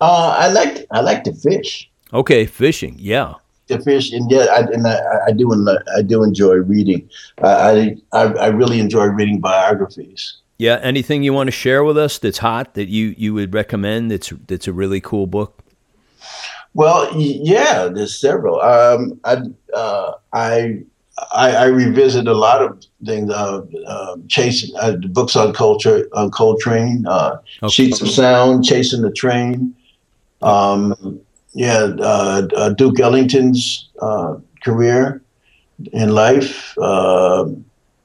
Uh, 0.00 0.34
I 0.38 0.48
like 0.48 0.86
I 0.90 1.00
like 1.00 1.22
to 1.24 1.34
fish. 1.34 1.90
Okay, 2.14 2.46
fishing. 2.46 2.96
Yeah. 2.98 3.34
To 3.68 3.80
fish, 3.82 4.12
and 4.12 4.30
yeah, 4.30 4.46
I, 4.50 4.60
and 4.60 4.86
I, 4.86 4.98
I 5.26 5.32
do 5.32 5.52
I 5.94 6.02
do 6.02 6.24
enjoy 6.24 6.54
reading. 6.54 7.08
I, 7.42 7.96
I 8.12 8.24
I 8.24 8.46
really 8.46 8.80
enjoy 8.80 9.04
reading 9.04 9.40
biographies. 9.40 10.38
Yeah. 10.60 10.78
Anything 10.82 11.22
you 11.22 11.32
want 11.32 11.46
to 11.46 11.52
share 11.52 11.82
with 11.82 11.96
us 11.96 12.18
that's 12.18 12.36
hot 12.36 12.74
that 12.74 12.88
you 12.88 13.14
you 13.16 13.32
would 13.32 13.54
recommend? 13.54 14.10
That's 14.10 14.30
that's 14.46 14.68
a 14.68 14.74
really 14.74 15.00
cool 15.00 15.26
book. 15.26 15.64
Well, 16.74 17.10
yeah, 17.16 17.88
there's 17.88 18.20
several. 18.20 18.60
Um, 18.60 19.18
I, 19.24 19.38
uh, 19.74 20.12
I, 20.34 20.82
I, 21.32 21.56
I, 21.56 21.64
revisit 21.64 22.28
a 22.28 22.34
lot 22.34 22.62
of 22.62 22.80
things. 23.04 23.32
Uh, 23.32 23.62
uh, 23.86 24.16
chasing 24.28 24.76
uh, 24.78 24.96
books 25.08 25.34
on 25.34 25.52
culture 25.52 26.06
on 26.12 26.30
Coltrane, 26.30 27.06
uh, 27.08 27.38
okay. 27.62 27.72
Sheets 27.72 28.00
of 28.02 28.08
Sound, 28.10 28.62
Chasing 28.62 29.02
the 29.02 29.10
Trane. 29.10 29.72
Um, 30.42 31.20
yeah, 31.54 31.90
uh, 31.98 32.46
uh, 32.54 32.68
Duke 32.70 33.00
Ellington's 33.00 33.88
career 34.62 35.22
in 35.92 36.10
life. 36.14 36.76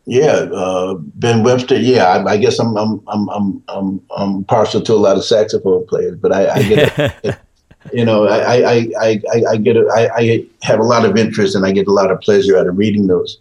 Yeah, 0.06 0.94
Ben 1.16 1.44
Webster. 1.44 1.80
Yeah, 1.80 2.06
I, 2.06 2.34
I, 2.34 2.38
guess 2.38 2.60
I'm 2.60 2.78
I'm 2.78 3.02
I'm 3.08 3.30
I'm 3.30 3.64
I'm 3.68 4.02
I'm 4.16 4.44
partial 4.44 4.82
to 4.82 4.94
a 4.94 4.96
lot 4.96 5.18
of 5.18 5.26
saxophone 5.26 5.86
players, 5.88 6.18
but 6.18 6.32
I, 6.32 6.50
I 6.50 6.64
get. 6.64 7.40
you 7.94 8.04
know, 8.04 8.28
I, 8.28 8.62
I, 8.62 8.92
I, 9.00 9.22
I, 9.50 9.58
get 9.58 9.78
a, 9.78 9.88
I, 9.94 10.16
I 10.16 10.46
have 10.64 10.80
a 10.80 10.84
lot 10.84 11.06
of 11.06 11.18
interest 11.18 11.56
and 11.56 11.66
I 11.66 11.72
get 11.72 11.88
a 11.88 11.92
lot 11.92 12.12
of 12.12 12.20
pleasure 12.22 12.58
out 12.58 12.68
of 12.68 12.78
reading 12.78 13.08
those, 13.08 13.38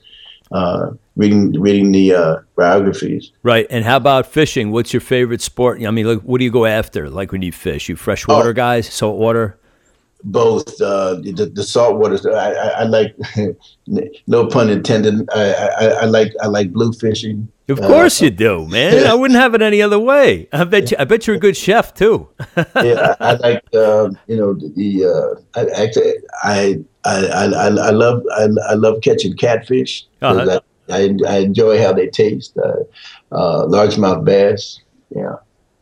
uh, 0.53 0.91
reading 1.17 1.59
reading 1.61 1.93
the 1.93 2.15
uh, 2.15 2.37
biographies. 2.57 3.33
Right. 3.43 3.67
And 3.71 3.85
how 3.85 3.97
about 3.97 4.27
fishing? 4.27 4.71
What's 4.71 4.93
your 4.93 5.01
favorite 5.01 5.41
sport? 5.41 5.83
I 5.83 5.91
mean, 5.91 6.07
like, 6.07 6.21
what 6.21 6.39
do 6.39 6.45
you 6.45 6.51
go 6.51 6.67
after? 6.67 7.09
Like 7.09 7.33
when 7.33 7.43
you 7.43 7.53
fish, 7.53 7.89
you 7.89 7.97
freshwater 7.97 8.51
oh, 8.51 8.55
guys, 8.55 8.93
saltwater? 8.93 9.59
Both 10.27 10.81
uh, 10.81 11.17
the, 11.17 11.51
the 11.55 11.63
saltwater. 11.63 12.35
I, 12.35 12.53
I, 12.53 12.69
I 12.69 12.83
like, 12.85 13.15
no 14.27 14.47
pun 14.47 14.71
intended. 14.71 15.29
I, 15.35 15.53
I, 15.53 15.85
I 15.87 16.05
like 16.07 16.33
I 16.43 16.47
like 16.47 16.73
blue 16.73 16.93
fishing. 16.93 17.49
Of 17.69 17.81
course 17.81 18.21
uh, 18.21 18.27
you 18.27 18.31
do, 18.31 18.67
man. 18.67 19.07
I 19.11 19.15
wouldn't 19.15 19.39
have 19.39 19.55
it 19.55 19.63
any 19.63 19.81
other 19.81 19.99
way. 19.99 20.49
I 20.53 20.65
bet 20.65 20.91
you, 20.91 20.97
I 20.99 21.05
bet 21.05 21.27
you're 21.27 21.37
a 21.37 21.39
good 21.39 21.57
chef 21.57 21.95
too. 21.95 22.29
yeah, 22.57 23.17
I, 23.21 23.31
I 23.31 23.33
like 23.35 23.65
uh, 23.75 24.11
you 24.27 24.37
know 24.37 24.55
the 24.55 25.05
uh, 25.05 25.61
I, 25.61 25.83
actually 25.83 26.13
I 26.43 26.85
I, 27.05 27.27
I 27.27 27.45
I 27.67 27.91
love 27.91 28.23
I, 28.33 28.49
I 28.69 28.75
love 28.75 29.01
catching 29.03 29.37
catfish. 29.37 30.05
Uh-huh. 30.23 30.61
I, 30.91 31.17
I 31.27 31.39
enjoy 31.39 31.83
how 31.83 31.93
they 31.93 32.09
taste. 32.09 32.57
Uh, 32.59 32.85
uh, 33.33 33.67
largemouth 33.67 34.25
bass, 34.25 34.81
yeah, 35.15 35.37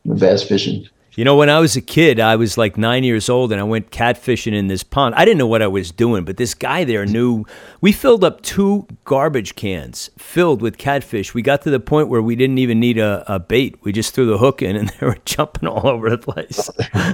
bass 0.04 0.42
fishing. 0.42 0.88
You 1.14 1.26
know, 1.26 1.36
when 1.36 1.50
I 1.50 1.60
was 1.60 1.76
a 1.76 1.82
kid, 1.82 2.20
I 2.20 2.36
was 2.36 2.56
like 2.56 2.78
nine 2.78 3.04
years 3.04 3.28
old 3.28 3.52
and 3.52 3.60
I 3.60 3.64
went 3.64 3.90
catfishing 3.90 4.54
in 4.54 4.68
this 4.68 4.82
pond. 4.82 5.14
I 5.14 5.26
didn't 5.26 5.36
know 5.36 5.46
what 5.46 5.60
I 5.60 5.66
was 5.66 5.90
doing, 5.90 6.24
but 6.24 6.38
this 6.38 6.54
guy 6.54 6.84
there 6.84 7.04
knew. 7.04 7.44
We 7.82 7.92
filled 7.92 8.24
up 8.24 8.40
two 8.40 8.86
garbage 9.04 9.54
cans 9.54 10.08
filled 10.16 10.62
with 10.62 10.78
catfish. 10.78 11.34
We 11.34 11.42
got 11.42 11.60
to 11.62 11.70
the 11.70 11.80
point 11.80 12.08
where 12.08 12.22
we 12.22 12.34
didn't 12.34 12.56
even 12.56 12.80
need 12.80 12.96
a, 12.96 13.30
a 13.30 13.38
bait. 13.38 13.76
We 13.82 13.92
just 13.92 14.14
threw 14.14 14.24
the 14.24 14.38
hook 14.38 14.62
in 14.62 14.74
and 14.74 14.88
they 15.00 15.06
were 15.06 15.18
jumping 15.26 15.68
all 15.68 15.86
over 15.86 16.08
the 16.08 16.16
place. 16.16 16.70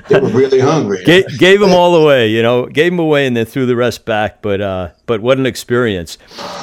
they 0.09 0.21
were 0.21 0.29
really 0.29 0.61
hungry. 0.61 1.03
G- 1.05 1.25
gave 1.37 1.59
them 1.59 1.71
all 1.71 1.97
away, 1.97 2.29
you 2.29 2.41
know, 2.41 2.67
gave 2.67 2.93
them 2.93 3.01
away 3.01 3.27
and 3.27 3.37
then 3.37 3.47
threw 3.47 3.67
the 3.67 3.75
rest 3.75 4.05
back. 4.05 4.43
But, 4.43 4.61
uh, 4.61 4.91
but 5.07 5.23
what 5.23 5.39
an 5.39 5.47
experience. 5.47 6.19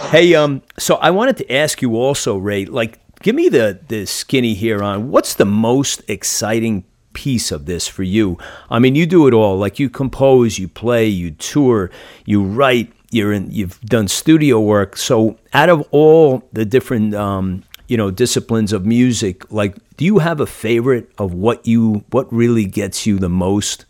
Hey, 0.10 0.36
um, 0.36 0.62
so 0.80 0.96
I 0.96 1.10
wanted 1.10 1.36
to 1.38 1.54
ask 1.54 1.82
you 1.82 1.98
also, 1.98 2.38
Ray, 2.38 2.64
like, 2.64 3.00
give 3.22 3.36
me 3.36 3.50
the, 3.50 3.78
the 3.90 4.06
skinny 4.06 4.54
here 4.54 4.82
on 4.82 5.10
what's 5.10 5.34
the 5.34 5.46
most 5.46 6.02
exciting 6.08 6.86
piece 7.16 7.52
of 7.52 7.66
this 7.66 7.88
for 7.88 8.04
you? 8.04 8.38
I 8.70 8.78
mean, 8.78 8.94
you 8.94 9.08
do 9.08 9.28
it 9.28 9.34
all. 9.34 9.58
Like 9.58 9.80
you 9.80 9.90
compose, 9.90 10.60
you 10.60 10.68
play, 10.68 11.08
you 11.08 11.32
tour, 11.32 11.90
you 12.26 12.44
write. 12.44 12.92
You're 13.10 13.34
in. 13.34 13.50
You've 13.50 13.80
done 13.82 14.08
studio 14.08 14.60
work. 14.60 14.98
So, 14.98 15.40
out 15.54 15.70
of 15.70 15.88
all 15.92 16.48
the 16.54 16.66
different, 16.66 17.16
um, 17.16 17.64
you 17.88 17.96
know, 17.98 18.12
disciplines 18.12 18.74
of 18.74 18.86
music, 18.86 19.50
like, 19.52 19.78
do 19.96 20.04
you 20.04 20.20
have 20.20 20.42
a 20.42 20.46
favorite 20.46 21.10
of 21.18 21.34
what 21.34 21.66
you 21.66 22.04
what 22.12 22.32
really 22.34 22.66
gets 22.66 23.06
you 23.06 23.18
the 23.18 23.30
most? 23.30 23.86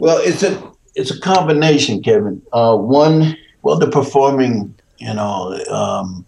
Well, 0.00 0.18
it's 0.18 0.42
a 0.42 0.72
it's 0.94 1.10
a 1.10 1.20
combination, 1.20 2.02
Kevin. 2.02 2.42
Uh, 2.52 2.76
one, 2.76 3.36
well, 3.62 3.78
the 3.78 3.88
performing, 3.88 4.74
you 4.98 5.14
know, 5.14 5.56
um, 5.70 6.26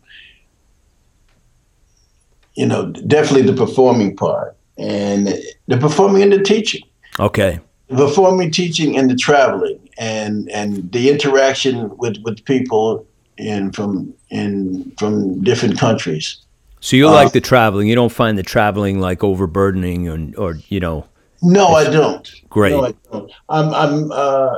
you 2.55 2.67
know, 2.67 2.93
definitely 2.93 3.51
the 3.51 3.57
performing 3.57 4.15
part 4.15 4.57
and 4.79 5.29
the 5.67 5.79
performing 5.79 6.23
and 6.23 6.33
the 6.33 6.43
teaching. 6.43 6.83
Okay. 7.19 7.61
The 7.89 8.07
performing, 8.07 8.51
teaching, 8.51 8.97
and 8.97 9.11
the 9.11 9.15
traveling, 9.15 9.79
and 9.99 10.51
and 10.51 10.91
the 10.91 11.11
interaction 11.11 11.97
with 11.97 12.17
with 12.25 12.45
people 12.45 13.07
in 13.37 13.73
from 13.73 14.15
in 14.31 14.93
from 14.99 15.43
different 15.43 15.79
countries. 15.79 16.39
So 16.81 16.97
you 16.97 17.09
uh, 17.09 17.13
like 17.13 17.33
the 17.33 17.41
traveling? 17.41 17.89
You 17.89 17.95
don't 17.95 18.13
find 18.13 18.37
the 18.37 18.43
traveling 18.43 19.01
like 19.01 19.23
overburdening, 19.23 20.09
or 20.09 20.43
or 20.43 20.59
you 20.69 20.81
know? 20.81 21.07
No, 21.43 21.69
I 21.69 21.91
don't. 21.91 22.31
Great. 22.49 22.71
No, 22.71 22.87
I 22.87 22.95
don't. 23.13 23.33
I'm 23.49 23.75
I'm 23.75 24.13
uh, 24.13 24.57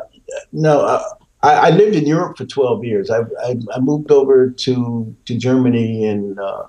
no. 0.53 0.81
Uh, 0.81 1.03
I, 1.43 1.53
I, 1.53 1.71
lived 1.71 1.95
in 1.95 2.07
Europe 2.07 2.39
for 2.39 2.47
12 2.47 2.85
years. 2.85 3.11
I, 3.11 3.21
I, 3.45 3.57
I 3.75 3.79
moved 3.81 4.11
over 4.11 4.51
to 4.51 5.17
to 5.27 5.37
Germany 5.37 6.05
in 6.05 6.39
uh, 6.39 6.65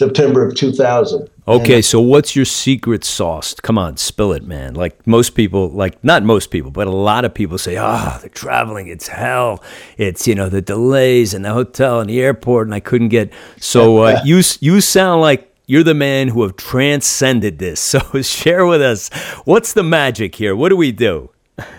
September 0.00 0.46
of 0.46 0.54
2000. 0.54 1.28
Okay, 1.46 1.74
and, 1.74 1.84
so 1.84 2.00
what's 2.00 2.34
your 2.34 2.46
secret 2.46 3.04
sauce? 3.04 3.52
Come 3.52 3.76
on, 3.76 3.98
spill 3.98 4.32
it, 4.32 4.44
man. 4.44 4.72
Like 4.72 5.06
most 5.06 5.34
people, 5.34 5.68
like 5.68 6.02
not 6.02 6.22
most 6.22 6.50
people, 6.50 6.70
but 6.70 6.86
a 6.86 6.90
lot 6.90 7.26
of 7.26 7.34
people 7.34 7.58
say, 7.58 7.76
"Ah, 7.76 8.16
oh, 8.16 8.22
the 8.22 8.30
traveling, 8.30 8.88
it's 8.88 9.08
hell. 9.08 9.62
It's 9.98 10.26
you 10.26 10.34
know 10.34 10.48
the 10.48 10.62
delays 10.62 11.34
and 11.34 11.44
the 11.44 11.52
hotel 11.52 12.00
and 12.00 12.08
the 12.08 12.18
airport, 12.18 12.66
and 12.66 12.74
I 12.74 12.80
couldn't 12.80 13.10
get." 13.10 13.32
So 13.60 13.98
uh, 13.98 14.20
you 14.24 14.42
you 14.60 14.80
sound 14.80 15.20
like 15.20 15.52
you're 15.66 15.84
the 15.84 15.94
man 15.94 16.28
who 16.28 16.42
have 16.42 16.56
transcended 16.56 17.58
this. 17.58 17.80
So 17.90 18.22
share 18.22 18.64
with 18.64 18.80
us 18.80 19.10
what's 19.44 19.74
the 19.74 19.82
magic 19.82 20.34
here. 20.34 20.56
What 20.56 20.70
do 20.70 20.76
we 20.76 20.92
do? 20.92 21.30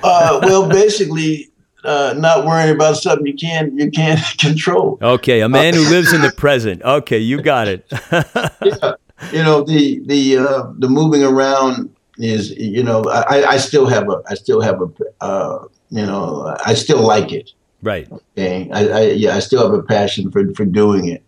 uh, 0.04 0.40
well, 0.44 0.70
basically, 0.70 1.51
uh, 1.84 2.14
not 2.18 2.46
worrying 2.46 2.74
about 2.74 2.98
something 2.98 3.26
you 3.26 3.34
can't 3.34 3.74
you 3.74 3.90
can't 3.92 4.20
control. 4.38 4.98
Okay, 5.02 5.42
a 5.42 5.50
man 5.50 5.74
who 5.74 5.82
lives 5.90 6.14
in 6.14 6.22
the 6.22 6.32
present. 6.38 6.82
Okay, 6.84 7.18
you 7.18 7.42
got 7.42 7.68
it. 7.68 7.86
yeah, 8.12 8.94
you 9.32 9.44
know 9.44 9.64
the 9.64 10.02
the 10.06 10.38
uh, 10.38 10.72
the 10.78 10.90
moving 10.90 11.24
around 11.24 11.94
is 12.18 12.52
you 12.52 12.84
know 12.84 13.04
I, 13.06 13.52
I 13.52 13.58
still 13.58 13.88
have 13.88 14.10
a 14.10 14.22
I 14.30 14.36
still 14.36 14.62
have 14.62 14.82
a 14.82 14.90
uh, 15.22 15.66
you 15.90 16.06
know 16.06 16.56
I 16.66 16.74
still 16.74 17.02
like 17.02 17.32
it. 17.32 17.52
Right. 17.84 18.12
Okay. 18.12 18.70
I, 18.72 18.88
I 18.88 19.02
yeah 19.12 19.36
I 19.36 19.40
still 19.40 19.64
have 19.64 19.74
a 19.78 19.84
passion 19.84 20.32
for 20.32 20.54
for 20.54 20.66
doing 20.66 21.08
it 21.08 21.24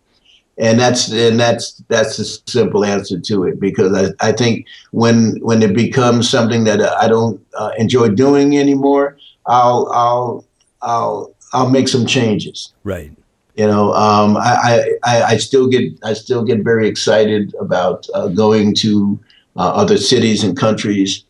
and 0.58 0.80
that's 0.80 1.12
and 1.12 1.40
that's 1.40 1.84
that's 1.88 2.18
the 2.18 2.26
simple 2.52 2.86
answer 2.86 3.20
to 3.20 3.44
it 3.46 3.60
because 3.60 3.94
I, 3.94 4.28
I 4.28 4.32
think 4.32 4.68
when 4.92 5.40
when 5.42 5.64
it 5.64 5.74
becomes 5.74 6.30
something 6.30 6.64
that 6.66 6.82
I 6.82 7.08
don't 7.08 7.44
uh, 7.56 7.72
enjoy 7.78 8.10
doing 8.10 8.58
anymore, 8.58 9.18
I'll 9.46 9.90
I'll 9.92 10.46
I'll 10.82 11.36
I'll 11.54 11.70
make 11.70 11.88
some 11.88 12.06
changes. 12.06 12.74
Right. 12.84 13.12
You 13.56 13.68
know, 13.68 13.94
um, 13.94 14.36
I, 14.38 14.98
I 15.04 15.24
I 15.24 15.38
still 15.38 15.68
get 15.68 15.94
I 16.04 16.14
still 16.14 16.44
get 16.44 16.64
very 16.64 16.88
excited 16.88 17.54
about 17.60 18.08
uh, 18.16 18.28
going 18.28 18.74
to 18.76 19.20
uh, 19.56 19.72
other 19.76 19.98
cities 19.98 20.44
and 20.44 20.58
countries. 20.58 21.24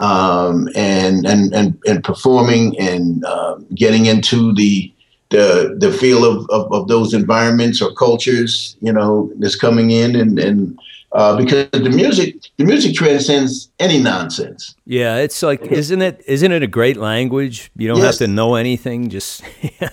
Um, 0.00 0.68
and, 0.76 1.26
and 1.26 1.52
and 1.52 1.76
and 1.88 2.04
performing 2.04 2.78
and 2.78 3.24
uh, 3.24 3.56
getting 3.74 4.06
into 4.06 4.54
the 4.54 4.92
the 5.30 5.76
the 5.78 5.92
feel 5.92 6.24
of, 6.24 6.48
of, 6.50 6.72
of, 6.72 6.86
those 6.86 7.12
environments 7.14 7.82
or 7.82 7.92
cultures, 7.94 8.76
you 8.80 8.92
know, 8.92 9.32
that's 9.38 9.56
coming 9.56 9.90
in 9.90 10.14
and 10.14 10.38
and 10.38 10.78
uh, 11.12 11.36
because 11.36 11.68
the 11.70 11.90
music 11.90 12.36
the 12.56 12.64
music 12.64 12.94
transcends 12.94 13.70
any 13.78 14.00
nonsense. 14.00 14.74
Yeah, 14.84 15.16
it's 15.16 15.42
like 15.42 15.62
isn't 15.62 16.02
it 16.02 16.22
isn't 16.26 16.52
it 16.52 16.62
a 16.62 16.66
great 16.66 16.96
language? 16.96 17.70
You 17.76 17.88
don't 17.88 17.98
yes. 17.98 18.18
have 18.18 18.26
to 18.26 18.32
know 18.32 18.56
anything, 18.56 19.08
just 19.08 19.42
you 19.62 19.88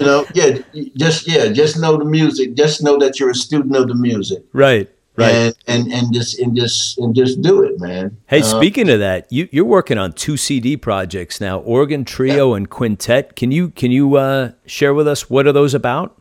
know, 0.00 0.26
yeah, 0.34 0.58
just 0.96 1.28
yeah, 1.28 1.48
just 1.48 1.78
know 1.78 1.96
the 1.96 2.04
music. 2.04 2.54
Just 2.54 2.82
know 2.82 2.98
that 2.98 3.20
you're 3.20 3.30
a 3.30 3.34
student 3.34 3.76
of 3.76 3.88
the 3.88 3.94
music. 3.94 4.44
Right. 4.52 4.90
Right. 5.18 5.32
And, 5.34 5.54
and 5.66 5.92
and 5.92 6.12
just 6.12 6.38
and 6.38 6.54
just 6.54 6.98
and 6.98 7.14
just 7.14 7.40
do 7.40 7.62
it, 7.62 7.80
man. 7.80 8.18
Hey, 8.26 8.40
uh, 8.40 8.42
speaking 8.42 8.90
of 8.90 8.98
that, 8.98 9.32
you 9.32 9.48
you're 9.50 9.64
working 9.64 9.96
on 9.96 10.12
two 10.12 10.36
CD 10.36 10.76
projects 10.76 11.40
now, 11.40 11.60
organ 11.60 12.04
trio 12.04 12.50
yeah. 12.50 12.56
and 12.58 12.68
quintet. 12.68 13.34
Can 13.34 13.50
you 13.50 13.70
can 13.70 13.90
you 13.90 14.16
uh, 14.16 14.52
share 14.66 14.92
with 14.92 15.08
us 15.08 15.30
what 15.30 15.46
are 15.46 15.52
those 15.52 15.72
about? 15.72 16.20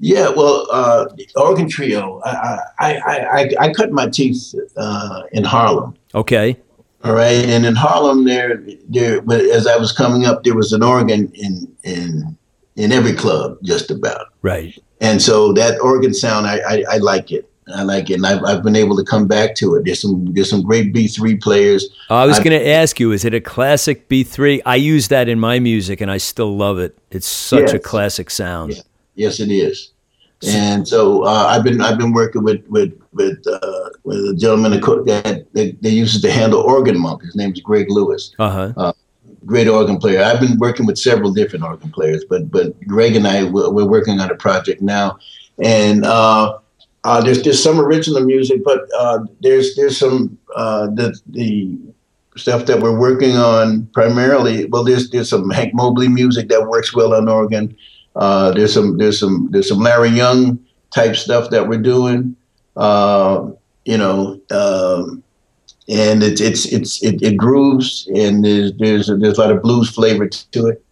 Yeah, 0.00 0.28
well, 0.28 0.66
uh, 0.70 1.06
organ 1.36 1.68
trio. 1.68 2.20
I 2.24 2.60
I, 2.78 2.94
I, 2.98 3.48
I 3.60 3.72
cut 3.72 3.90
my 3.90 4.08
teeth 4.08 4.54
uh, 4.76 5.22
in 5.32 5.44
Harlem. 5.44 5.94
Okay. 6.14 6.56
All 7.04 7.14
right, 7.14 7.44
and 7.44 7.64
in 7.64 7.76
Harlem, 7.76 8.24
there, 8.24 8.62
there. 8.88 9.20
But 9.20 9.40
as 9.40 9.66
I 9.66 9.76
was 9.76 9.92
coming 9.92 10.24
up, 10.24 10.44
there 10.44 10.54
was 10.54 10.72
an 10.72 10.82
organ 10.82 11.30
in 11.34 11.76
in 11.82 12.36
in 12.76 12.92
every 12.92 13.12
club, 13.14 13.58
just 13.62 13.90
about. 13.90 14.26
Right. 14.42 14.76
And 15.00 15.22
so 15.22 15.52
that 15.52 15.80
organ 15.80 16.14
sound, 16.14 16.46
I 16.46 16.58
I, 16.58 16.84
I 16.90 16.96
like 16.98 17.30
it. 17.32 17.48
I 17.74 17.82
like 17.82 18.08
it, 18.08 18.14
and 18.14 18.26
I've, 18.26 18.42
I've 18.44 18.62
been 18.62 18.76
able 18.76 18.96
to 18.96 19.04
come 19.04 19.26
back 19.26 19.54
to 19.56 19.74
it. 19.74 19.84
There's 19.84 20.00
some 20.00 20.32
there's 20.32 20.48
some 20.48 20.62
great 20.62 20.92
B 20.92 21.06
three 21.06 21.36
players. 21.36 21.88
Oh, 22.08 22.16
I 22.16 22.24
was 22.26 22.38
going 22.38 22.58
to 22.58 22.66
ask 22.66 22.98
you, 22.98 23.12
is 23.12 23.24
it 23.24 23.34
a 23.34 23.40
classic 23.40 24.08
B 24.08 24.24
three? 24.24 24.62
I 24.62 24.76
use 24.76 25.08
that 25.08 25.28
in 25.28 25.38
my 25.38 25.58
music, 25.58 26.00
and 26.00 26.10
I 26.10 26.16
still 26.16 26.56
love 26.56 26.78
it. 26.78 26.96
It's 27.10 27.26
such 27.26 27.60
yes. 27.60 27.74
a 27.74 27.78
classic 27.78 28.30
sound. 28.30 28.74
Yeah. 28.74 28.82
Yes, 29.18 29.40
it 29.40 29.50
is. 29.50 29.92
And 30.46 30.86
so 30.86 31.24
uh, 31.24 31.46
I've 31.48 31.64
been 31.64 31.80
I've 31.80 31.98
been 31.98 32.12
working 32.12 32.44
with 32.44 32.64
with 32.68 32.92
with, 33.12 33.44
uh, 33.46 33.90
with 34.04 34.18
a 34.18 34.36
gentleman 34.38 34.70
that 34.70 35.46
they, 35.52 35.72
they 35.72 35.90
uses 35.90 36.22
to 36.22 36.30
handle 36.30 36.60
organ 36.60 37.00
monk. 37.00 37.22
His 37.22 37.34
name 37.34 37.52
is 37.52 37.60
Greg 37.60 37.86
Lewis. 37.90 38.32
Uh-huh. 38.38 38.72
Uh, 38.76 38.92
great 39.44 39.66
organ 39.66 39.98
player. 39.98 40.22
I've 40.22 40.38
been 40.38 40.56
working 40.58 40.86
with 40.86 40.96
several 40.96 41.32
different 41.32 41.64
organ 41.64 41.90
players, 41.90 42.24
but 42.30 42.52
but 42.52 42.80
Greg 42.86 43.16
and 43.16 43.26
I 43.26 43.44
we're, 43.50 43.70
we're 43.70 43.88
working 43.88 44.20
on 44.20 44.30
a 44.30 44.36
project 44.36 44.80
now, 44.80 45.18
and 45.58 46.04
uh, 46.04 46.58
uh, 47.02 47.20
there's 47.20 47.42
there's 47.42 47.60
some 47.60 47.80
original 47.80 48.22
music, 48.22 48.62
but 48.64 48.82
uh, 48.96 49.18
there's 49.40 49.74
there's 49.74 49.98
some 49.98 50.38
uh, 50.54 50.86
the 50.86 51.18
the 51.26 51.76
stuff 52.36 52.66
that 52.66 52.80
we're 52.80 52.96
working 52.96 53.36
on 53.36 53.86
primarily. 53.92 54.66
Well, 54.66 54.84
there's 54.84 55.10
there's 55.10 55.28
some 55.28 55.50
Hank 55.50 55.74
Mobley 55.74 56.08
music 56.08 56.48
that 56.50 56.68
works 56.68 56.94
well 56.94 57.12
on 57.14 57.28
organ. 57.28 57.76
Uh, 58.18 58.50
there's 58.50 58.74
some 58.74 58.98
there's 58.98 59.18
some 59.18 59.48
there's 59.52 59.68
some 59.68 59.78
Larry 59.78 60.10
Young 60.10 60.58
type 60.90 61.16
stuff 61.16 61.50
that 61.50 61.68
we're 61.68 61.80
doing. 61.80 62.36
Uh, 62.76 63.50
you 63.84 63.96
know, 63.96 64.40
um, 64.50 65.22
and 65.88 66.22
it's 66.22 66.40
it's 66.40 66.66
it's 66.66 67.02
it, 67.02 67.22
it, 67.22 67.36
grooves 67.36 68.08
and 68.14 68.44
there's 68.44 68.72
there's 68.74 69.08
a, 69.08 69.16
there's 69.16 69.38
a 69.38 69.40
lot 69.40 69.52
of 69.52 69.62
blues 69.62 69.88
flavor 69.88 70.28
to 70.28 70.66
it. 70.66 70.84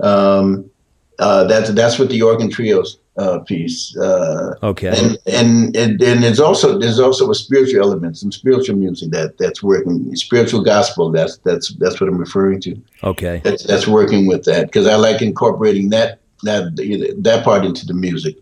Um, 0.00 0.70
uh, 1.18 1.44
that's 1.44 1.70
that's 1.72 1.98
what 1.98 2.08
the 2.08 2.22
organ 2.22 2.48
trios 2.48 2.98
uh, 3.16 3.40
piece. 3.40 3.96
Uh, 3.96 4.54
okay. 4.62 4.88
And, 4.88 5.18
and 5.26 5.76
and 5.76 6.00
and 6.00 6.22
there's 6.22 6.40
also 6.40 6.78
there's 6.78 7.00
also 7.00 7.30
a 7.30 7.34
spiritual 7.34 7.82
element, 7.82 8.16
some 8.16 8.32
spiritual 8.32 8.76
music 8.76 9.10
that 9.10 9.38
that's 9.38 9.62
working, 9.62 10.14
spiritual 10.14 10.62
gospel. 10.62 11.10
That's 11.10 11.36
that's 11.38 11.74
that's 11.74 12.00
what 12.00 12.08
I'm 12.08 12.16
referring 12.16 12.60
to. 12.62 12.80
Okay. 13.04 13.40
That's 13.44 13.64
that's 13.64 13.88
working 13.88 14.26
with 14.26 14.44
that 14.44 14.66
because 14.66 14.86
I 14.86 14.94
like 14.94 15.20
incorporating 15.20 15.90
that 15.90 16.20
that 16.42 17.16
that 17.18 17.44
part 17.44 17.64
into 17.64 17.86
the 17.86 17.94
music. 17.94 18.36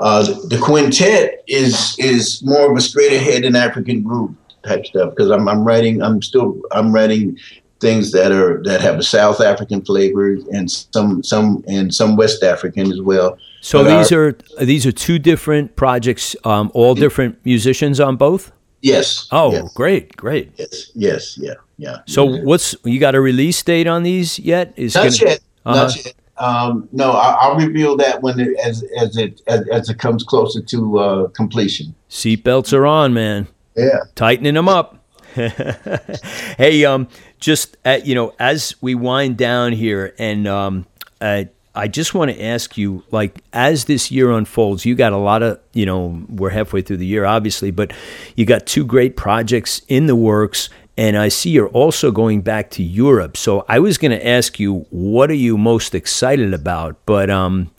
Uh, 0.00 0.22
the 0.48 0.58
quintet 0.62 1.42
is 1.48 1.96
is 1.98 2.42
more 2.44 2.70
of 2.70 2.76
a 2.76 2.80
straight 2.80 3.12
ahead 3.12 3.44
and 3.44 3.56
African 3.56 4.02
groove 4.02 4.34
type 4.64 4.86
stuff 4.86 5.10
because 5.10 5.30
I'm 5.30 5.48
I'm 5.48 5.64
writing 5.64 6.02
I'm 6.02 6.22
still 6.22 6.60
I'm 6.72 6.92
writing 6.92 7.38
things 7.80 8.12
that 8.12 8.32
are 8.32 8.62
that 8.64 8.80
have 8.80 8.98
a 8.98 9.02
South 9.02 9.40
African 9.40 9.84
flavor 9.84 10.36
and 10.52 10.70
some 10.70 11.22
some 11.22 11.64
and 11.66 11.94
some 11.94 12.16
West 12.16 12.42
African 12.42 12.92
as 12.92 13.00
well. 13.00 13.38
So 13.60 13.82
but 13.82 13.98
these 13.98 14.12
our, 14.12 14.26
are 14.28 14.64
these 14.64 14.86
are 14.86 14.92
two 14.92 15.18
different 15.18 15.76
projects, 15.76 16.36
um, 16.44 16.70
all 16.74 16.94
different 16.94 17.44
musicians 17.44 18.00
on 18.00 18.16
both. 18.16 18.52
Yes. 18.80 19.26
Oh, 19.32 19.52
yes. 19.52 19.72
great, 19.74 20.16
great. 20.16 20.52
Yes, 20.56 20.92
yes, 20.94 21.38
yeah, 21.38 21.54
yeah. 21.78 21.98
So 22.06 22.24
what's 22.24 22.76
you 22.84 23.00
got 23.00 23.14
a 23.14 23.20
release 23.20 23.60
date 23.62 23.88
on 23.88 24.04
these 24.04 24.38
yet? 24.38 24.72
Is 24.76 24.94
not 24.94 25.04
gonna, 25.04 25.16
yet. 25.16 25.40
Uh-huh. 25.66 25.82
Not 25.82 25.96
yet. 25.96 26.14
Um, 26.38 26.88
no, 26.92 27.12
I, 27.12 27.48
will 27.48 27.66
reveal 27.66 27.96
that 27.96 28.22
when 28.22 28.38
it, 28.38 28.56
as 28.58 28.84
as 28.96 29.16
it 29.16 29.40
as, 29.46 29.66
as 29.68 29.88
it 29.88 29.98
comes 29.98 30.22
closer 30.22 30.62
to 30.62 30.98
uh, 30.98 31.28
completion. 31.28 31.94
Seatbelts 32.10 32.72
are 32.72 32.86
on, 32.86 33.12
man. 33.12 33.48
Yeah, 33.76 34.00
tightening 34.14 34.54
them 34.54 34.68
up. 34.68 35.04
hey, 35.34 36.84
um, 36.84 37.08
just 37.38 37.76
at, 37.84 38.06
you 38.06 38.14
know, 38.14 38.34
as 38.38 38.74
we 38.80 38.94
wind 38.94 39.36
down 39.36 39.72
here, 39.72 40.14
and 40.18 40.48
um, 40.48 40.86
uh, 41.20 41.44
I 41.74 41.86
just 41.86 42.14
want 42.14 42.32
to 42.32 42.42
ask 42.42 42.76
you, 42.76 43.04
like, 43.10 43.40
as 43.52 43.84
this 43.84 44.10
year 44.10 44.32
unfolds, 44.32 44.84
you 44.84 44.94
got 44.94 45.12
a 45.12 45.16
lot 45.16 45.42
of, 45.42 45.60
you 45.74 45.86
know, 45.86 46.24
we're 46.28 46.50
halfway 46.50 46.82
through 46.82 46.96
the 46.96 47.06
year, 47.06 47.24
obviously, 47.24 47.70
but 47.70 47.92
you 48.34 48.44
got 48.46 48.66
two 48.66 48.84
great 48.84 49.16
projects 49.16 49.82
in 49.86 50.06
the 50.06 50.16
works, 50.16 50.68
and 50.98 51.16
I 51.16 51.28
see 51.28 51.50
you're 51.50 51.68
also 51.68 52.10
going 52.10 52.42
back 52.42 52.70
to 52.70 52.82
Europe. 52.82 53.36
So 53.36 53.64
I 53.68 53.78
was 53.78 53.98
going 53.98 54.10
to 54.10 54.26
ask 54.26 54.58
you, 54.58 54.84
what 54.90 55.30
are 55.30 55.34
you 55.34 55.56
most 55.56 55.94
excited 55.94 56.52
about? 56.52 56.96
But 57.06 57.30
um, 57.30 57.70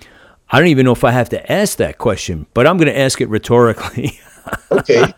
I 0.50 0.58
don't 0.58 0.70
even 0.70 0.86
know 0.86 0.94
if 0.94 1.04
I 1.04 1.12
have 1.12 1.28
to 1.30 1.52
ask 1.52 1.78
that 1.78 1.98
question, 1.98 2.48
but 2.54 2.66
I'm 2.66 2.78
going 2.78 2.88
to 2.88 2.98
ask 2.98 3.20
it 3.20 3.28
rhetorically. 3.28 4.18
okay. 4.72 5.14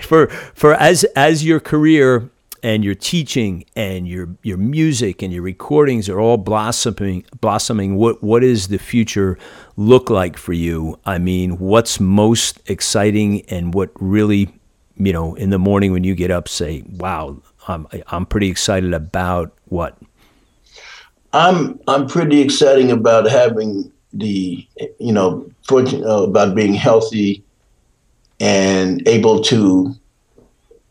for 0.00 0.26
for 0.26 0.74
as 0.74 1.04
as 1.14 1.44
your 1.44 1.60
career 1.60 2.28
and 2.64 2.84
your 2.84 2.96
teaching 2.96 3.64
and 3.76 4.08
your 4.08 4.28
your 4.42 4.58
music 4.58 5.22
and 5.22 5.32
your 5.32 5.42
recordings 5.42 6.08
are 6.08 6.18
all 6.18 6.36
blossoming 6.36 7.24
blossoming 7.40 7.94
what 7.94 8.22
what 8.22 8.42
is 8.42 8.68
the 8.68 8.78
future 8.78 9.38
look 9.76 10.10
like 10.10 10.36
for 10.36 10.52
you 10.52 10.98
i 11.06 11.16
mean 11.16 11.56
what's 11.56 11.98
most 11.98 12.60
exciting 12.68 13.40
and 13.48 13.72
what 13.72 13.90
really 13.98 14.59
you 15.00 15.12
know, 15.12 15.34
in 15.34 15.50
the 15.50 15.58
morning 15.58 15.92
when 15.92 16.04
you 16.04 16.14
get 16.14 16.30
up, 16.30 16.48
say, 16.48 16.84
"Wow, 16.98 17.42
I'm 17.66 17.86
I'm 18.08 18.26
pretty 18.26 18.50
excited 18.50 18.92
about 18.92 19.52
what." 19.66 19.96
I'm 21.32 21.80
I'm 21.88 22.06
pretty 22.06 22.40
excited 22.40 22.90
about 22.90 23.28
having 23.28 23.90
the 24.12 24.66
you 24.98 25.12
know 25.12 25.50
fortune 25.66 26.04
uh, 26.04 26.22
about 26.22 26.54
being 26.54 26.74
healthy 26.74 27.42
and 28.40 29.06
able 29.06 29.40
to 29.42 29.94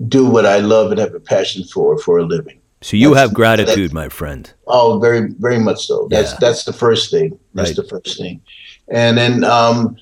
do 0.08 0.26
what 0.26 0.46
I 0.46 0.60
love 0.60 0.92
and 0.92 1.00
have 1.00 1.14
a 1.14 1.20
passion 1.20 1.64
for 1.66 1.98
for 2.00 2.18
a 2.18 2.26
living. 2.26 2.60
So 2.82 2.96
you 2.96 3.10
that's, 3.10 3.20
have 3.20 3.34
gratitude, 3.34 3.94
my 3.94 4.10
friend. 4.10 4.52
Oh, 4.68 5.00
very 5.00 5.30
very 5.40 5.60
much 5.60 5.86
so. 5.86 6.08
That's 6.10 6.32
yeah. 6.32 6.38
that's 6.40 6.64
the 6.64 6.74
first 6.74 7.12
thing. 7.12 7.38
That's 7.54 7.70
right. 7.70 7.76
the 7.76 7.84
first 7.84 8.18
thing, 8.18 8.42
and 8.88 9.18
then 9.18 9.44
um, 9.44 9.98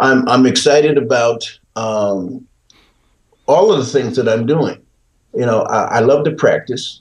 I'm 0.00 0.26
I'm 0.28 0.46
excited 0.46 0.96
about 0.96 1.44
um, 1.76 2.46
all 3.46 3.72
of 3.72 3.78
the 3.78 3.86
things 3.86 4.16
that 4.16 4.28
I'm 4.28 4.46
doing. 4.46 4.80
You 5.34 5.46
know, 5.46 5.62
I, 5.62 5.96
I 5.96 6.00
love 6.00 6.24
to 6.24 6.32
practice. 6.32 7.00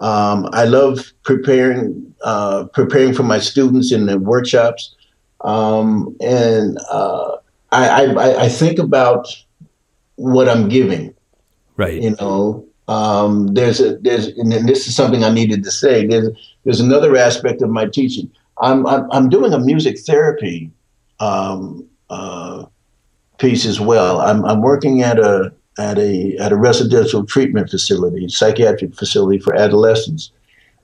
Um, 0.00 0.48
I 0.52 0.64
love 0.64 1.12
preparing 1.22 2.14
uh, 2.22 2.64
preparing 2.72 3.14
for 3.14 3.22
my 3.22 3.38
students 3.38 3.92
in 3.92 4.06
the 4.06 4.18
workshops, 4.18 4.94
um, 5.42 6.16
and 6.20 6.78
uh, 6.90 7.36
I, 7.70 8.06
I, 8.06 8.44
I 8.44 8.48
think 8.48 8.78
about 8.78 9.28
what 10.16 10.48
I'm 10.48 10.68
giving. 10.68 11.14
Right. 11.76 12.00
You 12.00 12.16
know, 12.20 12.66
um, 12.88 13.48
there's 13.54 13.80
a 13.80 13.96
there's 13.98 14.28
and 14.28 14.52
this 14.68 14.86
is 14.86 14.94
something 14.94 15.24
I 15.24 15.30
needed 15.30 15.64
to 15.64 15.70
say. 15.70 16.06
There's 16.06 16.28
there's 16.64 16.80
another 16.80 17.16
aspect 17.16 17.62
of 17.62 17.70
my 17.70 17.86
teaching. 17.86 18.30
I'm 18.60 18.86
I'm, 18.86 19.10
I'm 19.10 19.28
doing 19.28 19.52
a 19.52 19.58
music 19.58 19.98
therapy 20.00 20.70
um, 21.20 21.88
uh, 22.10 22.66
piece 23.38 23.64
as 23.64 23.80
well. 23.80 24.20
I'm 24.20 24.44
I'm 24.44 24.60
working 24.60 25.02
at 25.02 25.18
a 25.18 25.52
at 25.78 25.98
a 25.98 26.36
at 26.38 26.52
a 26.52 26.56
residential 26.56 27.24
treatment 27.24 27.70
facility, 27.70 28.28
psychiatric 28.28 28.94
facility 28.94 29.38
for 29.38 29.54
adolescents, 29.54 30.30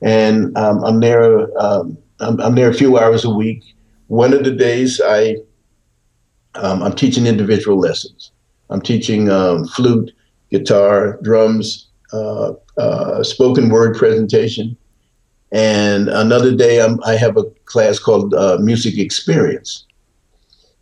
and 0.02 0.56
um, 0.56 0.82
I'm 0.84 1.00
there. 1.00 1.46
Um, 1.60 1.98
I'm, 2.20 2.40
I'm, 2.40 2.54
there 2.54 2.68
a 2.68 2.74
few 2.74 2.98
hours 2.98 3.24
a 3.24 3.30
week. 3.30 3.62
One 4.08 4.32
of 4.32 4.44
the 4.44 4.50
days 4.50 5.00
I 5.04 5.36
um, 6.54 6.82
I'm 6.82 6.94
teaching 6.94 7.26
individual 7.26 7.78
lessons. 7.78 8.32
I'm 8.68 8.80
teaching 8.80 9.30
um, 9.30 9.66
flute, 9.66 10.12
guitar, 10.50 11.18
drums, 11.22 11.88
uh, 12.12 12.52
uh, 12.76 13.22
spoken 13.22 13.68
word 13.68 13.96
presentation, 13.96 14.76
and 15.52 16.08
another 16.08 16.54
day 16.54 16.80
I'm, 16.80 17.02
i 17.04 17.14
have 17.16 17.36
a 17.36 17.44
class 17.64 17.98
called 17.98 18.34
uh, 18.34 18.58
music 18.60 18.98
experience 18.98 19.86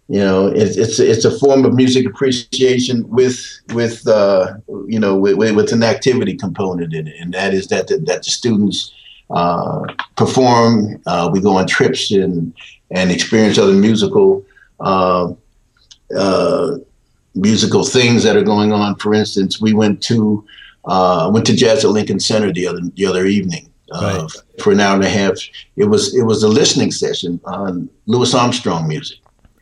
you 0.09 0.21
know 0.21 0.47
it's 0.47 0.77
it's 0.77 0.99
it's 0.99 1.25
a 1.27 1.38
form 1.38 1.66
of 1.66 1.75
music 1.75 2.07
appreciation 2.07 3.07
with 3.09 3.61
with 3.75 4.07
uh, 4.09 4.55
you 4.87 4.99
know 4.99 5.14
with, 5.14 5.37
with 5.37 5.73
an 5.73 5.83
activity 5.83 6.35
component 6.35 6.94
in 6.94 7.07
it. 7.07 7.14
And 7.21 7.35
that 7.35 7.53
is 7.53 7.68
that 7.68 7.88
the, 7.88 7.99
that 7.99 8.23
the 8.23 8.31
students 8.31 8.92
uh, 9.31 9.83
perform 10.16 11.01
uh, 11.07 11.29
we 11.31 11.40
go 11.40 11.57
on 11.57 11.66
trips 11.66 12.11
and 12.11 12.55
and 12.90 13.11
experience 13.11 13.59
other 13.59 13.75
musical 13.75 14.42
uh, 14.81 15.31
uh, 16.16 16.77
musical 17.35 17.85
things 17.85 18.23
that 18.23 18.35
are 18.35 18.42
going 18.42 18.73
on. 18.73 18.97
For 18.97 19.12
instance 19.12 19.61
we 19.61 19.75
went 19.75 20.03
to 20.05 20.42
uh, 20.87 21.31
went 21.31 21.44
to 21.47 21.55
jazz 21.55 21.85
at 21.85 21.90
Lincoln 21.90 22.18
Center 22.18 22.51
the 22.51 22.66
other 22.66 22.81
the 22.94 23.05
other 23.05 23.27
evening 23.27 23.71
right. 23.92 24.27
for 24.62 24.73
an 24.73 24.81
hour 24.81 24.94
and 24.94 25.05
a 25.05 25.11
half. 25.11 25.35
It 25.77 25.85
was 25.85 26.16
it 26.16 26.23
was 26.23 26.42
a 26.42 26.49
listening 26.49 26.92
session 26.92 27.38
on 27.44 27.90
Louis 28.07 28.33
Armstrong 28.33 28.88
music 28.88 29.18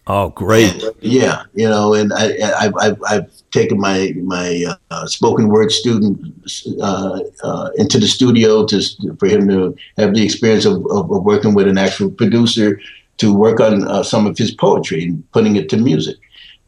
Oh, 0.09 0.29
great! 0.31 0.83
And, 0.83 0.95
yeah, 1.01 1.43
you 1.55 1.69
know, 1.69 1.93
and 1.95 2.13
I, 2.13 2.53
I've, 2.59 3.03
I've 3.09 3.51
taken 3.51 3.81
my 3.81 4.15
my 4.23 4.65
uh, 4.91 5.07
spoken 5.07 5.49
word 5.49 5.73
student 5.73 6.33
uh, 6.81 7.21
uh, 7.43 7.71
into 7.77 7.99
the 7.99 8.07
studio 8.07 8.65
to 8.67 8.81
for 9.19 9.27
him 9.27 9.49
to 9.49 9.77
have 9.99 10.15
the 10.15 10.23
experience 10.23 10.65
of, 10.65 10.87
of, 10.91 11.11
of 11.11 11.25
working 11.25 11.55
with 11.55 11.67
an 11.67 11.79
actual 11.79 12.11
producer 12.11 12.81
to 13.17 13.35
work 13.35 13.61
on 13.61 13.89
uh, 13.89 14.03
some 14.03 14.27
of 14.27 14.39
his 14.39 14.53
poetry 14.53 15.05
and 15.05 15.33
putting 15.33 15.57
it 15.57 15.69
to 15.71 15.77
music. 15.77 16.17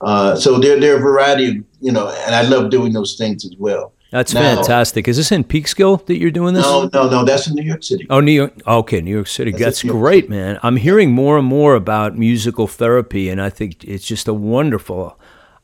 Uh, 0.01 0.35
so 0.35 0.59
there, 0.59 0.81
there 0.81 0.95
are 0.95 0.99
a 0.99 1.03
variety 1.03 1.49
of 1.49 1.57
you 1.81 1.93
know, 1.93 2.09
and 2.27 2.35
I 2.35 2.43
love 2.43 2.71
doing 2.71 2.93
those 2.93 3.17
things 3.17 3.45
as 3.45 3.55
well. 3.57 3.93
That's 4.11 4.33
now, 4.33 4.55
fantastic. 4.57 5.07
Is 5.07 5.19
this 5.19 5.31
in 5.31 5.45
Peekskill 5.45 6.07
that 6.07 6.17
you're 6.19 6.31
doing 6.31 6.55
this? 6.55 6.65
No, 6.65 6.89
no, 6.93 7.11
no. 7.11 7.25
That's 7.25 7.47
in 7.47 7.55
New 7.55 7.63
York 7.63 7.83
City. 7.83 8.07
Oh, 8.09 8.21
New 8.21 8.33
York. 8.33 8.55
Okay, 8.67 9.03
New 9.03 9.15
York 9.15 9.27
City. 9.27 9.51
That's, 9.51 9.63
that's 9.63 9.83
great, 9.83 10.25
City. 10.25 10.35
man. 10.35 10.59
I'm 10.63 10.77
hearing 10.77 11.13
more 11.13 11.37
and 11.37 11.47
more 11.47 11.75
about 11.75 12.17
musical 12.17 12.67
therapy, 12.67 13.29
and 13.29 13.41
I 13.41 13.51
think 13.51 13.85
it's 13.85 14.07
just 14.07 14.27
a 14.27 14.33
wonderful 14.33 15.19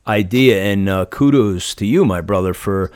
idea. 0.06 0.62
And 0.62 0.88
uh, 0.90 1.06
kudos 1.06 1.74
to 1.76 1.86
you, 1.86 2.04
my 2.04 2.20
brother, 2.20 2.52
for 2.52 2.90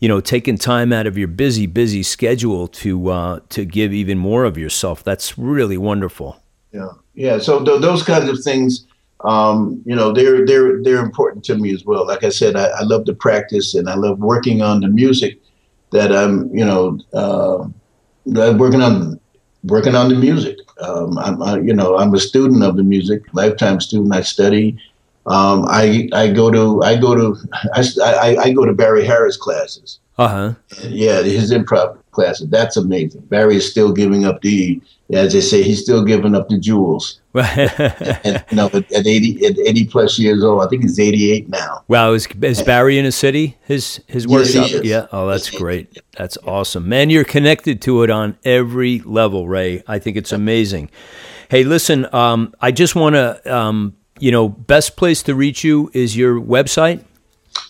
you 0.00 0.08
know 0.08 0.20
taking 0.20 0.58
time 0.58 0.92
out 0.92 1.06
of 1.06 1.16
your 1.16 1.28
busy, 1.28 1.66
busy 1.66 2.02
schedule 2.02 2.66
to 2.66 3.08
uh, 3.08 3.40
to 3.50 3.64
give 3.64 3.92
even 3.92 4.18
more 4.18 4.42
of 4.44 4.58
yourself. 4.58 5.04
That's 5.04 5.38
really 5.38 5.78
wonderful. 5.78 6.42
Yeah, 6.72 6.88
yeah. 7.14 7.38
So 7.38 7.64
th- 7.64 7.80
those 7.80 8.02
kinds 8.02 8.28
of 8.28 8.42
things 8.42 8.87
um, 9.24 9.82
you 9.84 9.96
know, 9.96 10.12
they're 10.12 10.46
they're 10.46 10.82
they're 10.82 11.04
important 11.04 11.44
to 11.46 11.56
me 11.56 11.74
as 11.74 11.84
well. 11.84 12.06
Like 12.06 12.22
I 12.22 12.28
said, 12.28 12.54
I, 12.54 12.66
I, 12.66 12.82
love 12.82 13.04
to 13.06 13.14
practice 13.14 13.74
and 13.74 13.88
I 13.88 13.94
love 13.94 14.20
working 14.20 14.62
on 14.62 14.80
the 14.80 14.86
music 14.88 15.40
that 15.90 16.12
I'm, 16.12 16.54
you 16.54 16.64
know, 16.64 17.00
uh, 17.12 17.66
working 18.24 18.80
on 18.80 19.18
working 19.64 19.96
on 19.96 20.08
the 20.08 20.14
music. 20.14 20.58
Um, 20.80 21.18
I'm, 21.18 21.42
I, 21.42 21.58
you 21.58 21.74
know, 21.74 21.98
I'm 21.98 22.14
a 22.14 22.20
student 22.20 22.62
of 22.62 22.76
the 22.76 22.84
music, 22.84 23.22
lifetime 23.32 23.80
student. 23.80 24.14
I 24.14 24.20
study. 24.20 24.78
Um, 25.26 25.64
I 25.66 26.08
I 26.12 26.30
go 26.30 26.50
to 26.50 26.82
I 26.84 26.96
go 26.96 27.14
to 27.14 27.36
I, 27.74 27.84
I, 28.02 28.36
I 28.44 28.52
go 28.52 28.64
to 28.64 28.72
Barry 28.72 29.04
Harris 29.04 29.36
classes. 29.36 29.98
Uh 30.16 30.28
huh. 30.28 30.54
Yeah, 30.82 31.22
his 31.22 31.52
improv 31.52 31.98
classes. 32.18 32.48
That's 32.48 32.76
amazing. 32.76 33.22
Barry 33.22 33.56
is 33.56 33.70
still 33.70 33.92
giving 33.92 34.24
up 34.24 34.42
the, 34.42 34.80
as 35.12 35.32
they 35.32 35.40
say, 35.40 35.62
he's 35.62 35.80
still 35.80 36.04
giving 36.04 36.34
up 36.34 36.48
the 36.48 36.58
jewels. 36.58 37.20
and, 37.34 38.44
you 38.50 38.56
know, 38.56 38.66
at, 38.66 38.90
at, 38.92 39.06
eighty, 39.06 39.46
at 39.46 39.56
eighty 39.58 39.86
plus 39.86 40.18
years 40.18 40.42
old, 40.42 40.64
I 40.64 40.66
think 40.68 40.82
he's 40.82 40.98
eighty-eight 40.98 41.48
now. 41.48 41.84
Wow, 41.86 42.14
is, 42.14 42.26
is 42.42 42.62
Barry 42.62 42.98
in 42.98 43.06
a 43.06 43.12
city? 43.12 43.56
His 43.62 44.00
his 44.06 44.26
workshop? 44.26 44.70
Yes, 44.70 44.84
yeah. 44.84 45.06
Oh, 45.12 45.28
that's 45.28 45.48
great. 45.50 45.96
That's 46.16 46.36
awesome, 46.38 46.88
man. 46.88 47.10
You're 47.10 47.24
connected 47.24 47.80
to 47.82 48.02
it 48.02 48.10
on 48.10 48.36
every 48.44 48.98
level, 49.00 49.46
Ray. 49.46 49.84
I 49.86 50.00
think 50.00 50.16
it's 50.16 50.32
amazing. 50.32 50.90
Hey, 51.48 51.62
listen, 51.62 52.12
um, 52.12 52.52
I 52.60 52.72
just 52.72 52.96
want 52.96 53.14
to, 53.14 53.54
um, 53.54 53.96
you 54.18 54.32
know, 54.32 54.48
best 54.48 54.96
place 54.96 55.22
to 55.24 55.34
reach 55.34 55.62
you 55.62 55.90
is 55.94 56.16
your 56.16 56.40
website. 56.40 57.04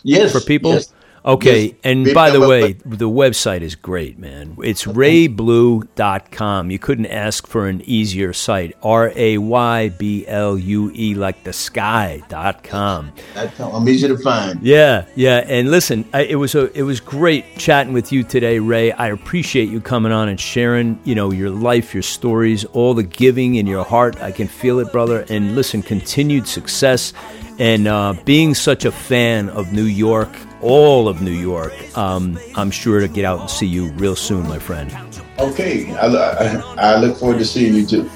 Yes, 0.02 0.32
for 0.32 0.40
people. 0.40 0.72
Yes. 0.72 0.92
Okay, 1.24 1.76
and 1.84 2.12
by 2.14 2.30
the 2.30 2.40
way, 2.40 2.72
the 2.72 3.08
website 3.08 3.60
is 3.60 3.74
great, 3.74 4.18
man. 4.18 4.56
It's 4.62 4.84
rayblue.com. 4.84 6.70
You 6.70 6.78
couldn't 6.78 7.06
ask 7.06 7.46
for 7.46 7.66
an 7.66 7.82
easier 7.82 8.32
site. 8.32 8.76
R 8.82 9.12
A 9.14 9.38
Y 9.38 9.88
B 9.90 10.26
L 10.26 10.56
U 10.56 10.90
E, 10.94 11.14
like 11.14 11.44
the 11.44 11.52
sky.com. 11.52 13.12
I'm 13.36 13.88
easy 13.88 14.08
to 14.08 14.16
find. 14.18 14.62
Yeah, 14.62 15.06
yeah. 15.14 15.44
And 15.46 15.70
listen, 15.70 16.08
I, 16.12 16.22
it 16.22 16.36
was 16.36 16.54
a, 16.54 16.72
it 16.78 16.82
was 16.82 17.00
great 17.00 17.58
chatting 17.58 17.92
with 17.92 18.12
you 18.12 18.22
today, 18.22 18.58
Ray. 18.58 18.92
I 18.92 19.08
appreciate 19.08 19.68
you 19.68 19.80
coming 19.80 20.12
on 20.12 20.28
and 20.28 20.40
sharing, 20.40 20.98
you 21.04 21.14
know, 21.14 21.30
your 21.30 21.50
life, 21.50 21.94
your 21.94 22.02
stories, 22.02 22.64
all 22.66 22.94
the 22.94 23.02
giving 23.02 23.56
in 23.56 23.66
your 23.66 23.84
heart. 23.84 24.20
I 24.20 24.32
can 24.32 24.48
feel 24.48 24.78
it, 24.78 24.92
brother. 24.92 25.24
And 25.28 25.54
listen, 25.54 25.82
continued 25.82 26.46
success 26.46 27.12
and 27.58 27.88
uh, 27.88 28.14
being 28.24 28.54
such 28.54 28.84
a 28.84 28.92
fan 28.92 29.48
of 29.48 29.72
New 29.72 29.84
York, 29.84 30.30
all 30.60 31.08
of 31.08 31.22
New 31.22 31.30
York, 31.30 31.72
um, 31.96 32.38
I'm 32.56 32.70
sure 32.70 33.00
to 33.00 33.08
get 33.08 33.24
out 33.24 33.40
and 33.40 33.50
see 33.50 33.66
you 33.66 33.90
real 33.92 34.16
soon, 34.16 34.46
my 34.48 34.58
friend. 34.58 34.94
Okay, 35.38 35.92
I, 35.94 36.06
I, 36.06 36.74
I 36.76 36.96
look 37.00 37.16
forward 37.16 37.38
to 37.38 37.44
seeing 37.44 37.74
you 37.74 37.86
too. 37.86 38.10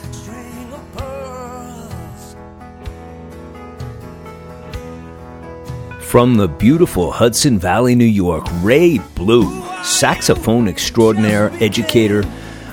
From 6.00 6.36
the 6.36 6.48
beautiful 6.48 7.10
Hudson 7.10 7.58
Valley, 7.58 7.94
New 7.94 8.04
York, 8.04 8.44
Ray 8.60 8.98
Blue, 9.14 9.62
saxophone 9.82 10.68
extraordinaire, 10.68 11.50
educator, 11.62 12.22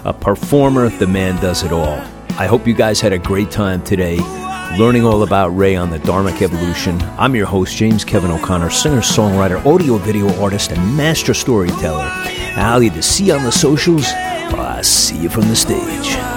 a 0.04 0.12
performer, 0.12 0.90
the 0.90 1.08
man 1.08 1.42
does 1.42 1.64
it 1.64 1.72
all. 1.72 2.02
I 2.32 2.48
hope 2.48 2.68
you 2.68 2.74
guys 2.74 3.00
had 3.00 3.14
a 3.14 3.18
great 3.18 3.50
time 3.52 3.82
today 3.84 4.18
learning 4.78 5.06
all 5.06 5.24
about 5.24 5.50
Ray 5.50 5.76
on 5.76 5.90
the 5.90 6.00
Dharmic 6.00 6.42
Evolution. 6.42 7.02
I'm 7.18 7.36
your 7.36 7.48
host, 7.48 7.76
James 7.76 8.04
Kevin 8.04 8.32
O'Connor, 8.32 8.70
singer, 8.70 9.02
songwriter, 9.02 9.66
audio 9.66 9.98
video 9.98 10.34
artist, 10.42 10.72
and 10.72 10.98
master 10.98 11.34
storyteller. 11.34 12.08
I'll 12.56 12.84
either 12.84 13.02
see 13.02 13.26
you 13.26 13.34
on 13.34 13.44
the 13.44 13.52
socials 13.52 14.06
or 14.54 14.60
I'll 14.60 14.84
see 14.84 15.18
you 15.18 15.30
from 15.30 15.48
the 15.48 15.56
stage. 15.56 16.29